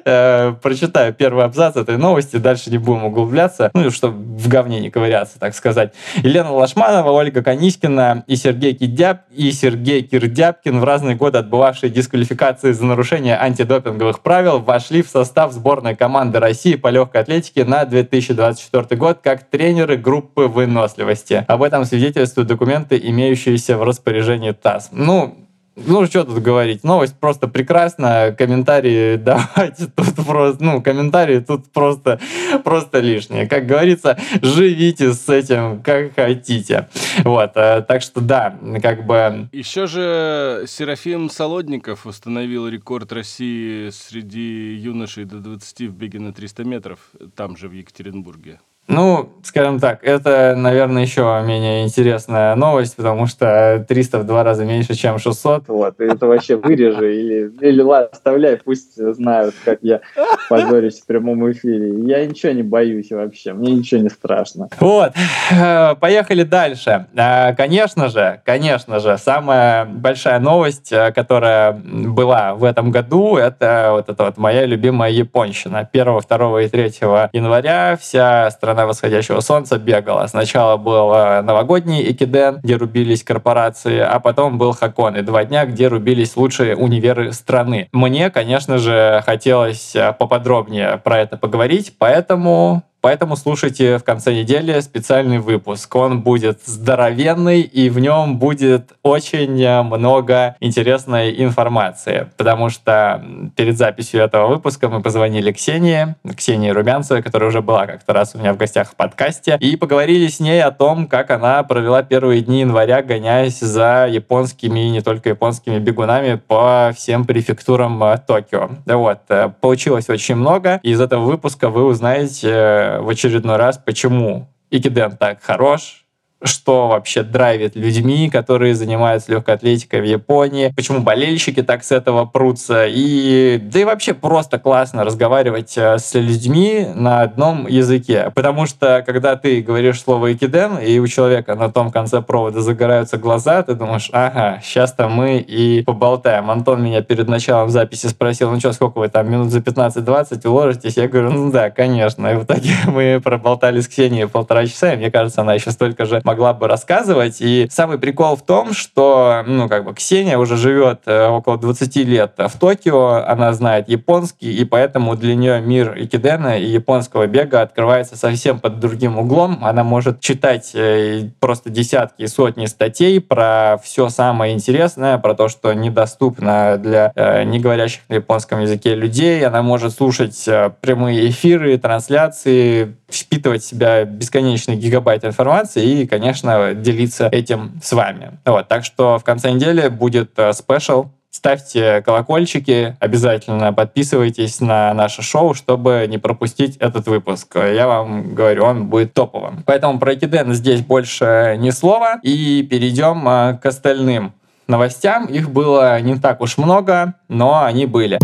Э, 0.05 0.53
прочитаю 0.62 1.13
первый 1.13 1.45
абзац 1.45 1.75
этой 1.75 1.98
новости, 1.98 2.38
дальше 2.38 2.69
не 2.69 2.77
будем 2.77 3.05
углубляться, 3.05 3.71
ну, 3.74 3.89
чтобы 3.91 4.17
в 4.38 4.48
говне 4.48 4.79
не 4.79 4.89
ковыряться, 4.89 5.39
так 5.39 5.55
сказать. 5.55 5.93
Елена 6.17 6.51
Лашманова, 6.51 7.12
Ольга 7.12 7.43
Канискина 7.43 8.24
и 8.27 8.36
Сергей 8.36 8.74
Кидяп 8.74 9.21
и 9.31 9.51
Сергей 9.51 10.03
Кирдяпкин 10.03 10.79
в 10.79 10.83
разные 10.83 11.15
годы 11.15 11.38
отбывавшие 11.38 11.89
дисквалификации 11.89 12.71
за 12.71 12.86
нарушение 12.86 13.38
антидопинговых 13.38 14.21
правил 14.21 14.60
вошли 14.60 15.01
в 15.01 15.10
состав 15.10 15.51
сборной 15.53 15.95
команды 15.95 16.39
России 16.39 16.75
по 16.75 16.88
легкой 16.88 17.21
атлетике 17.21 17.65
на 17.65 17.86
2024 17.86 19.00
год 19.00 19.19
как 19.24 19.43
тренеры 19.43 19.98
группы 19.98 20.43
выносливости. 20.43 21.45
Об 21.48 21.63
этом 21.63 21.86
свидетельствуют 21.86 22.48
документы, 22.48 23.00
имеющиеся 23.01 23.77
в 23.77 23.83
распоряжении 23.83 24.51
ТАСС. 24.51 24.89
Ну, 24.91 25.41
ну, 25.75 26.05
что 26.05 26.25
тут 26.25 26.39
говорить, 26.39 26.83
новость 26.83 27.15
просто 27.17 27.47
прекрасная, 27.47 28.33
комментарии 28.33 29.15
давайте 29.17 29.87
тут 29.87 30.15
просто, 30.15 30.63
ну, 30.63 30.81
комментарии 30.81 31.39
тут 31.39 31.71
просто, 31.71 32.19
просто 32.63 32.99
лишние. 32.99 33.47
Как 33.47 33.65
говорится, 33.65 34.17
живите 34.41 35.13
с 35.13 35.29
этим 35.29 35.81
как 35.81 36.13
хотите. 36.15 36.89
Вот, 37.23 37.51
э, 37.55 37.83
так 37.87 38.01
что 38.01 38.19
да, 38.19 38.57
как 38.81 39.05
бы... 39.05 39.47
Еще 39.51 39.87
же 39.87 40.65
Серафим 40.67 41.29
Солодников 41.29 42.05
установил 42.05 42.67
рекорд 42.67 43.13
России 43.13 43.89
среди 43.91 44.75
юношей 44.75 45.25
до 45.25 45.37
20 45.37 45.81
в 45.83 45.93
беге 45.93 46.19
на 46.19 46.33
300 46.33 46.63
метров, 46.65 46.99
там 47.35 47.55
же 47.55 47.69
в 47.69 47.71
Екатеринбурге. 47.71 48.59
Ну, 48.91 49.29
скажем 49.43 49.79
так, 49.79 50.03
это, 50.03 50.53
наверное, 50.57 51.01
еще 51.01 51.41
менее 51.45 51.83
интересная 51.86 52.55
новость, 52.55 52.98
потому 52.98 53.25
что 53.25 53.86
300 53.88 54.19
в 54.19 54.25
два 54.25 54.43
раза 54.43 54.65
меньше, 54.65 54.95
чем 54.95 55.17
600. 55.17 55.69
Вот, 55.69 56.00
это 56.00 56.27
вообще 56.27 56.57
вырежи 56.57 57.15
или, 57.15 57.51
или 57.62 57.81
ладно, 57.81 58.10
оставляй, 58.12 58.57
пусть 58.57 58.95
знают, 58.98 59.55
как 59.63 59.79
я 59.81 60.01
позорюсь 60.50 61.00
в 61.00 61.05
прямом 61.05 61.50
эфире. 61.51 62.01
Я 62.05 62.25
ничего 62.25 62.51
не 62.51 62.63
боюсь 62.63 63.12
вообще, 63.12 63.53
мне 63.53 63.71
ничего 63.71 64.01
не 64.01 64.10
страшно. 64.10 64.67
Вот, 64.79 65.13
э, 65.51 65.95
поехали 65.95 66.43
дальше. 66.43 67.07
Э, 67.15 67.55
конечно 67.55 68.10
же, 68.10 68.41
конечно 68.45 69.00
же, 69.00 69.17
самая 69.17 69.86
большая 69.86 70.39
новость, 70.39 70.91
э, 70.91 71.13
которая 71.13 71.71
была 71.71 72.55
в 72.55 72.65
этом 72.65 72.91
году, 72.91 73.38
это 73.38 73.89
вот 73.91 74.10
эта 74.10 74.25
вот 74.25 74.38
моя 74.38 74.65
любимая 74.65 75.12
японщина. 75.12 75.88
1, 75.91 76.19
2 76.27 76.62
и 76.63 76.67
3 76.67 76.83
января 77.31 77.98
вся 77.98 78.51
страна 78.51 78.80
страна 78.81 78.85
восходящего 78.88 79.39
солнца 79.41 79.77
бегала. 79.77 80.27
Сначала 80.27 80.77
был 80.77 81.13
э, 81.13 81.41
новогодний 81.41 82.11
Экиден, 82.11 82.59
где 82.63 82.75
рубились 82.75 83.23
корпорации, 83.23 84.00
а 84.00 84.19
потом 84.19 84.57
был 84.57 84.73
Хакон, 84.73 85.15
и 85.17 85.21
два 85.21 85.45
дня, 85.45 85.65
где 85.65 85.88
рубились 85.88 86.35
лучшие 86.35 86.75
универы 86.75 87.31
страны. 87.33 87.88
Мне, 87.91 88.29
конечно 88.29 88.77
же, 88.77 89.21
хотелось 89.25 89.95
э, 89.95 90.13
поподробнее 90.17 91.00
про 91.03 91.19
это 91.19 91.38
поговорить, 91.38 91.95
поэтому 91.97 92.83
Поэтому 93.01 93.36
слушайте 93.36 93.98
в 93.98 94.03
конце 94.03 94.34
недели 94.34 94.79
специальный 94.79 95.39
выпуск. 95.39 95.93
Он 95.96 96.22
будет 96.22 96.60
здоровенный, 96.65 97.62
и 97.62 97.89
в 97.89 97.98
нем 97.98 98.38
будет 98.38 98.93
очень 99.01 99.51
много 99.51 100.55
интересной 100.60 101.43
информации. 101.43 102.29
Потому 102.38 102.70
что 102.70 103.24
перед 103.55 103.77
записью 103.77 104.22
этого 104.22 104.48
выпуска 104.48 104.88
мы 104.88 105.01
позвонили 105.01 105.51
Ксении, 105.51 106.15
Ксении 106.38 106.70
Румянцевой, 106.70 107.24
которая 107.24 107.50
уже 107.50 107.62
была 107.62 107.88
как-то 107.88 108.13
раз 108.13 108.36
у 108.36 108.38
меня 108.38 108.53
в 108.53 108.58
гостях 108.58 108.91
в 108.91 108.96
подкасте, 108.96 109.58
и 109.60 109.75
поговорили 109.75 110.27
с 110.27 110.39
ней 110.39 110.62
о 110.63 110.72
том, 110.72 111.08
как 111.08 111.31
она 111.31 111.63
провела 111.63 112.03
первые 112.03 112.41
дни 112.41 112.60
января, 112.60 113.01
гоняясь 113.01 113.60
за 113.60 114.08
японскими 114.08 114.88
и 114.88 114.89
не 114.91 115.01
только 115.01 115.29
японскими 115.29 115.79
бегунами 115.79 116.36
по 116.36 116.91
всем 116.96 117.25
префектурам 117.25 118.03
э, 118.03 118.20
Токио. 118.25 118.70
Вот. 118.86 119.20
Э, 119.29 119.51
получилось 119.60 120.10
очень 120.10 120.36
много. 120.36 120.79
Из 120.84 121.01
этого 121.01 121.24
выпуска 121.24 121.70
вы 121.70 121.86
узнаете 121.86 122.50
э, 122.51 122.90
в 123.00 123.10
очередной 123.10 123.57
раз, 123.57 123.77
почему 123.77 124.50
Икиден 124.69 125.17
так 125.17 125.41
хорош, 125.41 126.00
что 126.43 126.88
вообще 126.88 127.24
драйвит 127.24 127.75
людьми, 127.75 128.29
которые 128.29 128.75
занимаются 128.75 129.31
легкой 129.31 129.55
атлетикой 129.55 130.01
в 130.01 130.05
Японии, 130.05 130.74
почему 130.75 131.00
болельщики 131.00 131.63
так 131.63 131.83
с 131.83 131.91
этого 131.91 132.25
прутся, 132.25 132.86
и 132.88 133.60
да 133.62 133.79
и 133.79 133.83
вообще 133.83 134.13
просто 134.13 134.60
классно 134.60 135.03
разговаривать 135.03 135.77
э, 135.77 135.98
с 135.98 136.13
людьми 136.13 136.88
на 136.93 137.21
одном 137.21 137.67
языке, 137.67 138.31
потому 138.36 138.65
что 138.65 139.03
когда 139.05 139.36
ты 139.36 139.62
говоришь 139.62 140.01
слово 140.01 140.33
«экиден», 140.33 140.77
и 140.77 141.00
у 141.00 141.07
человека 141.07 141.55
на 141.55 141.71
том 141.71 141.91
конце 141.91 142.21
провода 142.21 142.62
загораются 142.62 143.17
глаза, 143.17 143.63
ты 143.63 143.75
думаешь, 143.75 144.10
ага, 144.12 144.60
сейчас-то 144.63 145.07
мы 145.07 145.38
и 145.38 145.83
поболтаем. 145.83 146.50
Антон 146.50 146.83
меня 146.83 147.01
перед 147.01 147.27
началом 147.27 147.69
записи 147.69 148.07
спросил, 148.07 148.51
ну 148.51 148.60
что, 148.60 148.74
сколько 148.74 149.00
вы 149.00 149.10
там, 149.10 149.29
минут 149.29 149.51
за 149.51 149.60
15-20 149.60 150.48
уложитесь? 150.48 150.98
Я 150.98 151.07
говорю, 151.07 151.31
ну 151.31 151.51
да, 151.51 151.69
конечно. 151.69 152.27
И 152.27 152.36
в 152.36 152.43
итоге 152.43 152.71
мы 152.88 153.21
проболтали 153.24 153.79
с 153.79 153.88
Ксенией 153.88 154.27
полтора 154.27 154.65
часа, 154.65 154.93
и 154.93 154.98
мне 154.98 155.12
кажется, 155.12 155.41
она 155.41 155.53
еще 155.53 155.71
столько 155.71 156.05
же 156.05 156.21
могла 156.31 156.53
бы 156.53 156.69
рассказывать. 156.69 157.41
И 157.41 157.67
самый 157.69 157.97
прикол 157.97 158.38
в 158.38 158.41
том, 158.41 158.71
что, 158.73 159.43
ну, 159.45 159.67
как 159.67 159.83
бы 159.83 159.93
Ксения 159.93 160.38
уже 160.38 160.55
живет 160.55 161.01
э, 161.05 161.27
около 161.27 161.57
20 161.57 161.95
лет 161.97 162.35
в 162.38 162.57
Токио, 162.57 163.25
она 163.27 163.51
знает 163.51 163.89
японский, 163.89 164.50
и 164.53 164.63
поэтому 164.63 165.17
для 165.17 165.35
нее 165.35 165.59
мир 165.59 165.93
икидена 165.97 166.57
и 166.57 166.67
японского 166.67 167.27
бега 167.27 167.61
открывается 167.61 168.15
совсем 168.15 168.61
под 168.61 168.79
другим 168.79 169.19
углом. 169.19 169.59
Она 169.61 169.83
может 169.83 170.21
читать 170.21 170.71
э, 170.73 171.31
просто 171.41 171.69
десятки 171.69 172.21
и 172.21 172.27
сотни 172.27 172.65
статей 172.67 173.19
про 173.19 173.77
все 173.83 174.07
самое 174.07 174.53
интересное, 174.53 175.17
про 175.17 175.33
то, 175.33 175.50
что 175.50 175.73
недоступно 175.73 176.77
для 176.77 177.11
э, 177.13 177.43
не 177.43 177.59
говорящих 177.59 178.03
на 178.07 178.15
японском 178.15 178.61
языке 178.61 178.95
людей. 178.95 179.45
Она 179.45 179.61
может 179.61 179.93
слушать 179.93 180.47
прямые 180.79 181.29
эфиры, 181.29 181.77
трансляции, 181.77 182.95
впитывать 183.13 183.63
в 183.63 183.68
себя 183.68 184.06
бесконечный 184.06 184.75
гигабайт 184.75 185.25
информации 185.25 186.01
и, 186.01 186.08
конечно, 186.08 186.74
делиться 186.74 187.27
этим 187.32 187.80
с 187.84 187.91
вами. 187.91 188.39
Вот, 188.46 188.68
так 188.68 188.86
что 188.86 189.18
в 189.18 189.24
конце 189.24 189.51
недели 189.51 189.88
будет 189.88 190.32
э, 190.38 190.53
спешл 190.53 191.08
Ставьте 191.34 192.01
колокольчики, 192.01 192.98
обязательно 193.00 193.72
подписывайтесь 193.72 194.60
на 194.60 194.94
наше 194.94 195.22
шоу, 195.22 195.53
чтобы 195.53 196.06
не 196.10 196.18
пропустить 196.18 196.75
этот 196.75 197.08
выпуск. 197.08 197.56
Я 197.56 197.88
вам 197.88 198.36
говорю, 198.36 198.65
он 198.65 198.88
будет 198.88 199.13
топовым. 199.13 199.63
Поэтому 199.65 199.98
про 199.98 200.13
Экиден 200.13 200.53
здесь 200.53 200.82
больше 200.82 201.56
ни 201.58 201.70
слова. 201.70 202.20
И 202.22 202.63
перейдем 202.70 203.27
э, 203.30 203.58
к 203.58 203.65
остальным 203.65 204.34
новостям. 204.68 205.25
Их 205.25 205.50
было 205.50 206.01
не 206.01 206.18
так 206.18 206.41
уж 206.41 206.58
много, 206.58 207.13
но 207.30 207.63
они 207.63 207.86
были. 207.86 208.20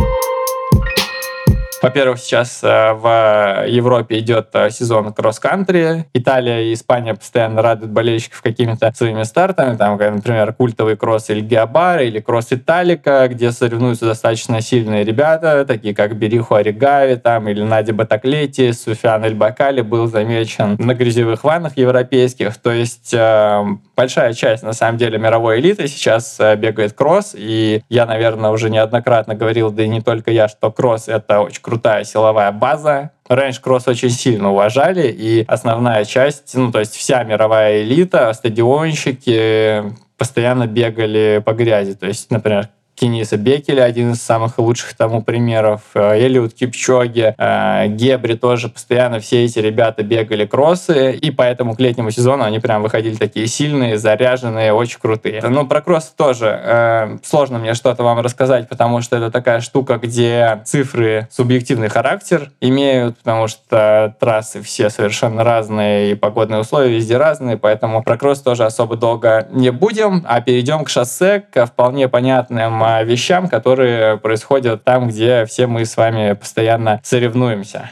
Во-первых, 1.80 2.18
сейчас 2.20 2.64
э, 2.64 2.94
в 2.94 3.66
Европе 3.68 4.18
идет 4.18 4.50
э, 4.54 4.72
сезон 4.72 5.14
кросс-кантри. 5.14 6.06
Италия 6.14 6.64
и 6.64 6.74
Испания 6.74 7.14
постоянно 7.14 7.62
радуют 7.62 7.92
болельщиков 7.92 8.42
какими-то 8.42 8.92
своими 8.96 9.22
стартами. 9.24 9.78
Там, 9.78 9.98
например, 9.98 10.54
культовый 10.54 10.98
кросс 10.98 11.30
Иль 11.30 11.42
Геобара 11.42 12.04
или 12.04 12.20
кросс 12.20 12.48
Италика, 12.50 13.28
где 13.28 13.52
соревнуются 13.52 14.06
достаточно 14.06 14.60
сильные 14.62 15.04
ребята, 15.04 15.66
такие 15.66 15.94
как 15.94 16.18
Бериху 16.18 16.56
Оригави 16.56 17.16
там, 17.16 17.48
или 17.48 17.62
Нади 17.62 17.92
Батаклети, 17.92 18.72
Суфиан 18.72 19.24
Эль 19.24 19.36
Бакали 19.36 19.82
был 19.82 20.08
замечен 20.08 20.78
на 20.80 20.96
грязевых 20.96 21.44
ваннах 21.44 21.78
европейских. 21.78 22.58
То 22.58 22.72
есть 22.72 23.14
э, 23.14 23.64
большая 23.96 24.34
часть, 24.34 24.64
на 24.64 24.74
самом 24.74 24.98
деле, 24.98 25.20
мировой 25.20 25.60
элиты 25.60 25.88
сейчас 25.88 26.40
бегает 26.58 26.94
кросс. 26.94 27.36
И 27.38 27.84
я, 27.88 28.08
наверное, 28.08 28.50
уже 28.50 28.72
неоднократно 28.72 29.36
говорил, 29.36 29.70
да 29.70 29.84
и 29.84 29.88
не 29.88 30.02
только 30.02 30.32
я, 30.32 30.48
что 30.48 30.72
кросс— 30.72 31.08
это 31.08 31.42
очень 31.42 31.62
крутая 31.68 32.06
силовая 32.06 32.54
база. 32.54 33.12
Раньше 33.28 33.62
кросс 33.62 33.90
очень 33.90 34.10
сильно 34.10 34.52
уважали, 34.52 35.10
и 35.10 35.44
основная 35.50 36.06
часть, 36.06 36.56
ну, 36.56 36.72
то 36.72 36.80
есть 36.80 36.96
вся 36.96 37.24
мировая 37.24 37.84
элита, 37.84 38.32
стадионщики 38.32 39.84
постоянно 40.18 40.66
бегали 40.66 41.44
по 41.46 41.52
грязи. 41.52 41.96
То 41.96 42.08
есть, 42.08 42.32
например, 42.32 42.70
Кениса 43.00 43.38
Бекеля, 43.38 43.84
один 43.84 44.14
из 44.14 44.22
самых 44.22 44.58
лучших 44.58 44.96
тому 44.96 45.22
примеров, 45.22 45.82
э, 45.94 46.20
Элиот 46.20 46.54
Кипчоги, 46.54 47.36
э, 47.38 47.88
Гебри 47.90 48.34
тоже 48.34 48.70
постоянно 48.70 49.20
все 49.20 49.46
эти 49.46 49.60
ребята 49.60 50.02
бегали 50.02 50.46
кроссы, 50.46 51.12
и 51.14 51.30
поэтому 51.30 51.76
к 51.76 51.80
летнему 51.80 52.10
сезону 52.10 52.44
они 52.44 52.60
прям 52.60 52.82
выходили 52.82 53.16
такие 53.16 53.46
сильные, 53.46 53.98
заряженные, 53.98 54.74
очень 54.74 55.00
крутые. 55.00 55.44
Ну, 55.48 55.68
про 55.68 55.82
кросс 55.82 56.06
тоже 56.18 56.60
э, 56.64 57.18
сложно 57.24 57.60
мне 57.60 57.76
что-то 57.76 58.04
вам 58.04 58.20
рассказать, 58.20 58.68
потому 58.68 59.02
что 59.02 59.18
это 59.18 59.30
такая 59.30 59.62
штука, 59.62 59.98
где 59.98 60.62
цифры 60.66 61.28
субъективный 61.30 61.90
характер 61.90 62.52
имеют, 62.62 63.20
потому 63.20 63.48
что 63.48 64.16
трассы 64.20 64.64
все 64.64 64.90
совершенно 64.90 65.44
разные, 65.44 66.12
и 66.12 66.16
погодные 66.16 66.62
условия 66.62 66.90
везде 66.90 67.18
разные, 67.18 67.58
поэтому 67.58 68.02
про 68.02 68.18
кросс 68.18 68.42
тоже 68.42 68.66
особо 68.66 68.96
долго 68.96 69.48
не 69.52 69.72
будем, 69.72 70.26
а 70.28 70.42
перейдем 70.42 70.84
к 70.84 70.90
шоссе, 70.90 71.44
к 71.52 71.68
вполне 71.68 72.08
понятным 72.08 72.87
вещам, 73.04 73.48
которые 73.48 74.18
происходят 74.18 74.84
там, 74.84 75.08
где 75.08 75.46
все 75.46 75.68
мы 75.68 75.86
с 75.86 75.98
вами 75.98 76.34
постоянно 76.34 77.00
соревнуемся. 77.04 77.92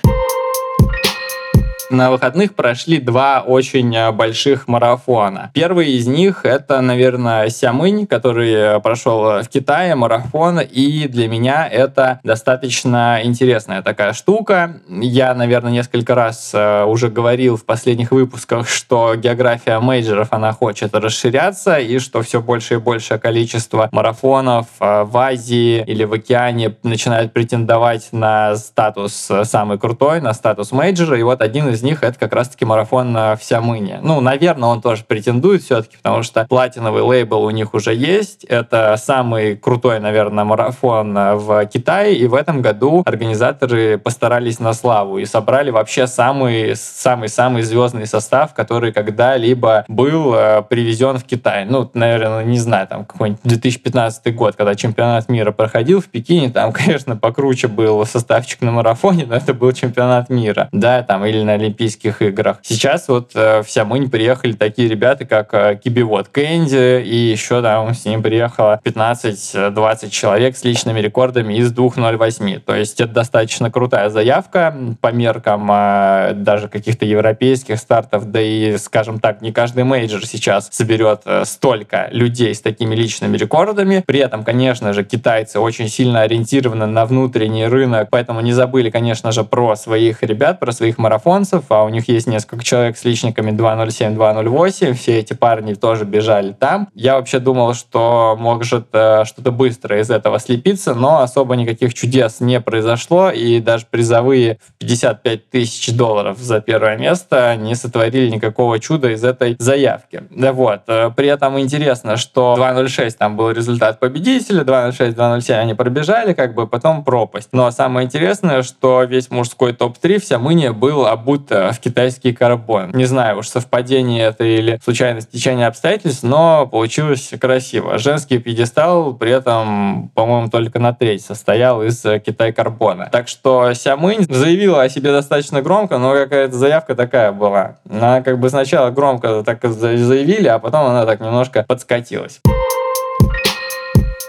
На 1.89 2.12
выходных 2.12 2.56
прошли 2.56 3.00
два 3.00 3.42
очень 3.42 3.96
э, 3.96 4.12
больших 4.12 4.68
марафона. 4.68 5.51
Первый 5.54 5.92
из 5.94 6.08
них 6.08 6.46
это, 6.46 6.82
наверное, 6.82 7.50
Сямынь, 7.50 8.08
который 8.08 8.80
прошел 8.82 9.42
в 9.42 9.48
Китае 9.48 9.96
марафон, 9.96 10.60
и 10.60 11.08
для 11.08 11.27
меня 11.27 11.68
это 11.68 12.20
достаточно 12.24 13.20
интересная 13.24 13.82
такая 13.82 14.13
штука. 14.13 14.82
Я, 14.89 15.34
наверное, 15.34 15.72
несколько 15.72 16.15
раз 16.15 16.51
э, 16.54 16.84
уже 16.84 17.10
говорил 17.10 17.58
в 17.58 17.65
последних 17.65 18.12
выпусках, 18.12 18.68
что 18.68 19.15
география 19.15 19.80
мейджеров, 19.80 20.30
она 20.32 20.54
хочет 20.54 20.96
расширяться, 20.96 21.77
и 21.77 22.00
что 22.00 22.22
все 22.22 22.42
больше 22.42 22.75
и 22.75 22.77
большее 22.77 23.20
количество 23.20 23.89
марафонов 23.92 24.68
э, 24.80 25.04
в 25.04 25.18
Азии 25.18 25.84
или 25.86 26.04
в 26.04 26.13
океане 26.13 26.75
начинает 26.84 27.34
претендовать 27.34 28.10
на 28.12 28.56
статус 28.56 29.30
самый 29.44 29.77
крутой, 29.77 30.22
на 30.22 30.34
статус 30.34 30.72
мейджора, 30.72 31.20
и 31.20 31.24
вот 31.24 31.42
один 31.42 31.70
из 31.70 31.84
них 31.86 32.04
это 32.04 32.20
как 32.20 32.34
раз-таки 32.34 32.65
марафон 32.65 33.13
в 33.13 33.39
Сямыне. 33.42 34.00
Ну, 34.01 34.20
наверное, 34.22 34.70
он 34.70 34.82
тоже 34.82 35.04
претендует 35.08 35.63
все-таки, 35.63 35.98
потому 35.98 36.24
что 36.24 36.46
платиновый 36.46 37.01
лейбл 37.01 37.44
у 37.44 37.50
них 37.51 37.74
уже 37.74 37.94
есть. 37.94 38.44
Это 38.44 38.96
самый 38.98 39.56
крутой, 39.56 40.00
наверное, 40.00 40.44
марафон 40.44 41.13
в 41.13 41.65
Китае, 41.68 42.15
и 42.15 42.27
в 42.27 42.34
этом 42.34 42.62
году 42.62 43.04
организаторы 43.06 43.98
постарались 43.98 44.60
на 44.60 44.74
славу 44.74 45.20
и 45.20 45.25
собрали 45.25 45.70
вообще 45.70 46.08
самый 46.08 46.75
самый-самый 46.75 47.62
звездный 47.62 48.08
состав, 48.08 48.54
который 48.54 48.92
когда-либо 48.92 49.86
был 49.88 50.34
э, 50.34 50.63
привезен 50.63 51.18
в 51.18 51.24
Китай. 51.24 51.65
Ну, 51.65 51.89
наверное, 51.94 52.44
не 52.44 52.60
знаю, 52.60 52.88
там 52.88 53.06
какой-нибудь 53.06 53.42
2015 53.44 54.36
год, 54.36 54.56
когда 54.56 54.75
чемпионат 54.75 55.30
мира 55.30 55.51
проходил 55.51 56.01
в 56.01 56.06
Пекине, 56.06 56.50
там, 56.50 56.72
конечно, 56.74 57.15
покруче 57.15 57.68
был 57.68 58.06
составчик 58.06 58.62
на 58.62 58.72
марафоне, 58.72 59.25
но 59.25 59.36
это 59.36 59.54
был 59.54 59.72
чемпионат 59.72 60.30
мира, 60.30 60.70
да, 60.72 61.04
там, 61.04 61.25
или 61.25 61.42
на 61.44 61.58
Олимпийских 61.65 62.22
играх. 62.22 62.60
Сейчас 62.62 63.07
вот 63.07 63.31
э, 63.36 63.63
в 63.63 63.69
Сямынь 63.69 64.10
приехали 64.10 64.53
такие 64.53 64.88
ребята, 64.88 65.25
как 65.25 65.53
э, 65.53 65.79
Кибивотт 65.84 66.27
Кэнди, 66.29 67.01
и 67.01 67.15
еще 67.15 67.62
там 67.62 67.93
с 67.93 68.05
ним 68.05 68.22
приехало 68.22 68.79
15-20 68.84 70.10
человек 70.10 70.57
с 70.57 70.63
личными 70.63 71.00
рекордами 71.00 71.55
из 71.55 71.74
2.08. 71.74 72.60
То 72.60 72.75
есть 72.75 73.01
это 73.01 73.13
достаточно 73.13 73.72
крутая 73.72 74.10
заявка 74.10 74.75
по 75.01 75.12
меркам 75.12 75.69
э, 75.72 76.34
даже 76.36 76.67
каких-то 76.67 77.05
европейских 77.05 77.79
стартов, 77.79 78.31
да 78.31 78.41
и, 78.41 78.77
скажем 78.77 79.19
так, 79.19 79.41
не 79.41 79.51
каждый 79.51 79.84
мейджор 79.84 80.25
сейчас 80.25 80.69
соберет 80.72 81.22
э, 81.25 81.45
столько 81.45 82.10
людей 82.12 82.53
с 82.53 82.62
такими 82.62 82.95
личными 82.95 83.38
рекордами. 83.38 84.03
При 84.05 84.19
этом, 84.19 84.43
конечно 84.43 84.93
же, 84.93 85.03
китайцы 85.03 85.60
очень 85.60 85.89
сильно 85.89 86.22
ориентированы 86.22 86.86
на 86.86 87.05
внутренний 87.05 87.65
рынок, 87.65 88.10
поэтому 88.12 88.41
не 88.41 88.53
забыли, 88.53 88.89
конечно 88.89 89.31
же, 89.31 89.43
про 89.43 89.75
своих 89.75 90.22
ребят, 90.24 90.60
про 90.60 90.72
своих 90.72 90.98
марафонцев, 90.98 91.54
а 91.69 91.83
у 91.83 91.89
них 91.89 92.09
есть 92.09 92.27
несколько 92.27 92.63
человек 92.63 92.97
с 92.97 93.05
личниками 93.05 93.51
2.07-2.08, 93.51 94.93
все 94.93 95.19
эти 95.19 95.33
парни 95.33 95.74
тоже 95.74 96.05
бежали 96.05 96.51
там. 96.51 96.89
Я 96.93 97.15
вообще 97.15 97.39
думал, 97.39 97.74
что 97.74 98.35
может 98.39 98.88
э, 98.93 99.24
что-то 99.25 99.51
быстро 99.51 100.00
из 100.00 100.09
этого 100.09 100.39
слепиться, 100.39 100.93
но 100.93 101.21
особо 101.21 101.55
никаких 101.55 101.93
чудес 101.93 102.39
не 102.39 102.59
произошло, 102.59 103.29
и 103.29 103.59
даже 103.59 103.85
призовые 103.89 104.59
в 104.67 104.74
55 104.79 105.50
тысяч 105.50 105.93
долларов 105.93 106.38
за 106.39 106.62
первое 106.62 106.97
место 106.97 107.55
не 107.55 107.75
сотворили 107.75 108.29
никакого 108.29 108.79
чуда 108.79 109.12
из 109.12 109.24
этой 109.24 109.55
заявки. 109.59 110.24
Да 110.29 110.53
вот. 110.53 110.81
Э, 110.88 111.12
при 111.15 111.27
этом 111.27 111.59
интересно, 111.59 112.17
что 112.17 112.55
2.06 112.57 113.12
там 113.17 113.38
был 113.38 113.51
результат 113.51 114.00
победителя, 114.00 114.63
2.06, 114.63 115.15
2.07 115.15 115.53
они 115.53 115.74
пробежали, 115.74 116.33
как 116.33 116.53
бы 116.53 116.67
потом 116.67 117.03
пропасть. 117.03 117.50
Но 117.51 117.71
самое 117.71 118.05
интересное, 118.05 118.63
что 118.63 119.03
весь 119.03 119.29
мужской 119.29 119.74
топ-3 119.74 120.19
вся 120.19 120.39
мыния 120.39 120.71
был 120.71 121.05
обут 121.05 121.45
в 121.50 121.80
китайский 121.80 122.34
карбон. 122.34 122.92
Не 122.92 123.06
знаю 123.06 123.40
уж 123.40 123.48
совпадение 123.48 124.25
это 124.25 124.44
или 124.44 124.80
случайное 124.84 125.22
стечение 125.22 125.68
обстоятельств, 125.68 126.24
но 126.24 126.68
получилось 126.68 127.32
красиво. 127.40 127.98
Женский 127.98 128.38
пьедестал 128.38 129.14
при 129.14 129.32
этом, 129.32 130.10
по-моему, 130.14 130.50
только 130.50 130.80
на 130.80 130.94
треть 130.94 131.24
состоял 131.24 131.84
из 131.84 132.02
Китай-карбона. 132.02 133.10
Так 133.12 133.28
что 133.28 133.74
Сямынь 133.74 134.25
заявила 134.30 134.84
о 134.84 134.90
себе 134.90 135.12
достаточно 135.12 135.62
громко, 135.62 135.98
но 135.98 136.14
какая-то 136.14 136.56
заявка 136.56 136.96
такая 136.96 137.32
была. 137.32 137.78
Она 137.90 138.22
как 138.22 138.40
бы 138.40 138.50
сначала 138.50 138.92
громко 138.92 139.44
так 139.44 139.64
заявили, 139.66 140.48
а 140.48 140.60
потом 140.60 140.86
она 140.86 141.06
так 141.06 141.20
немножко 141.20 141.64
подскатилась. 141.68 142.42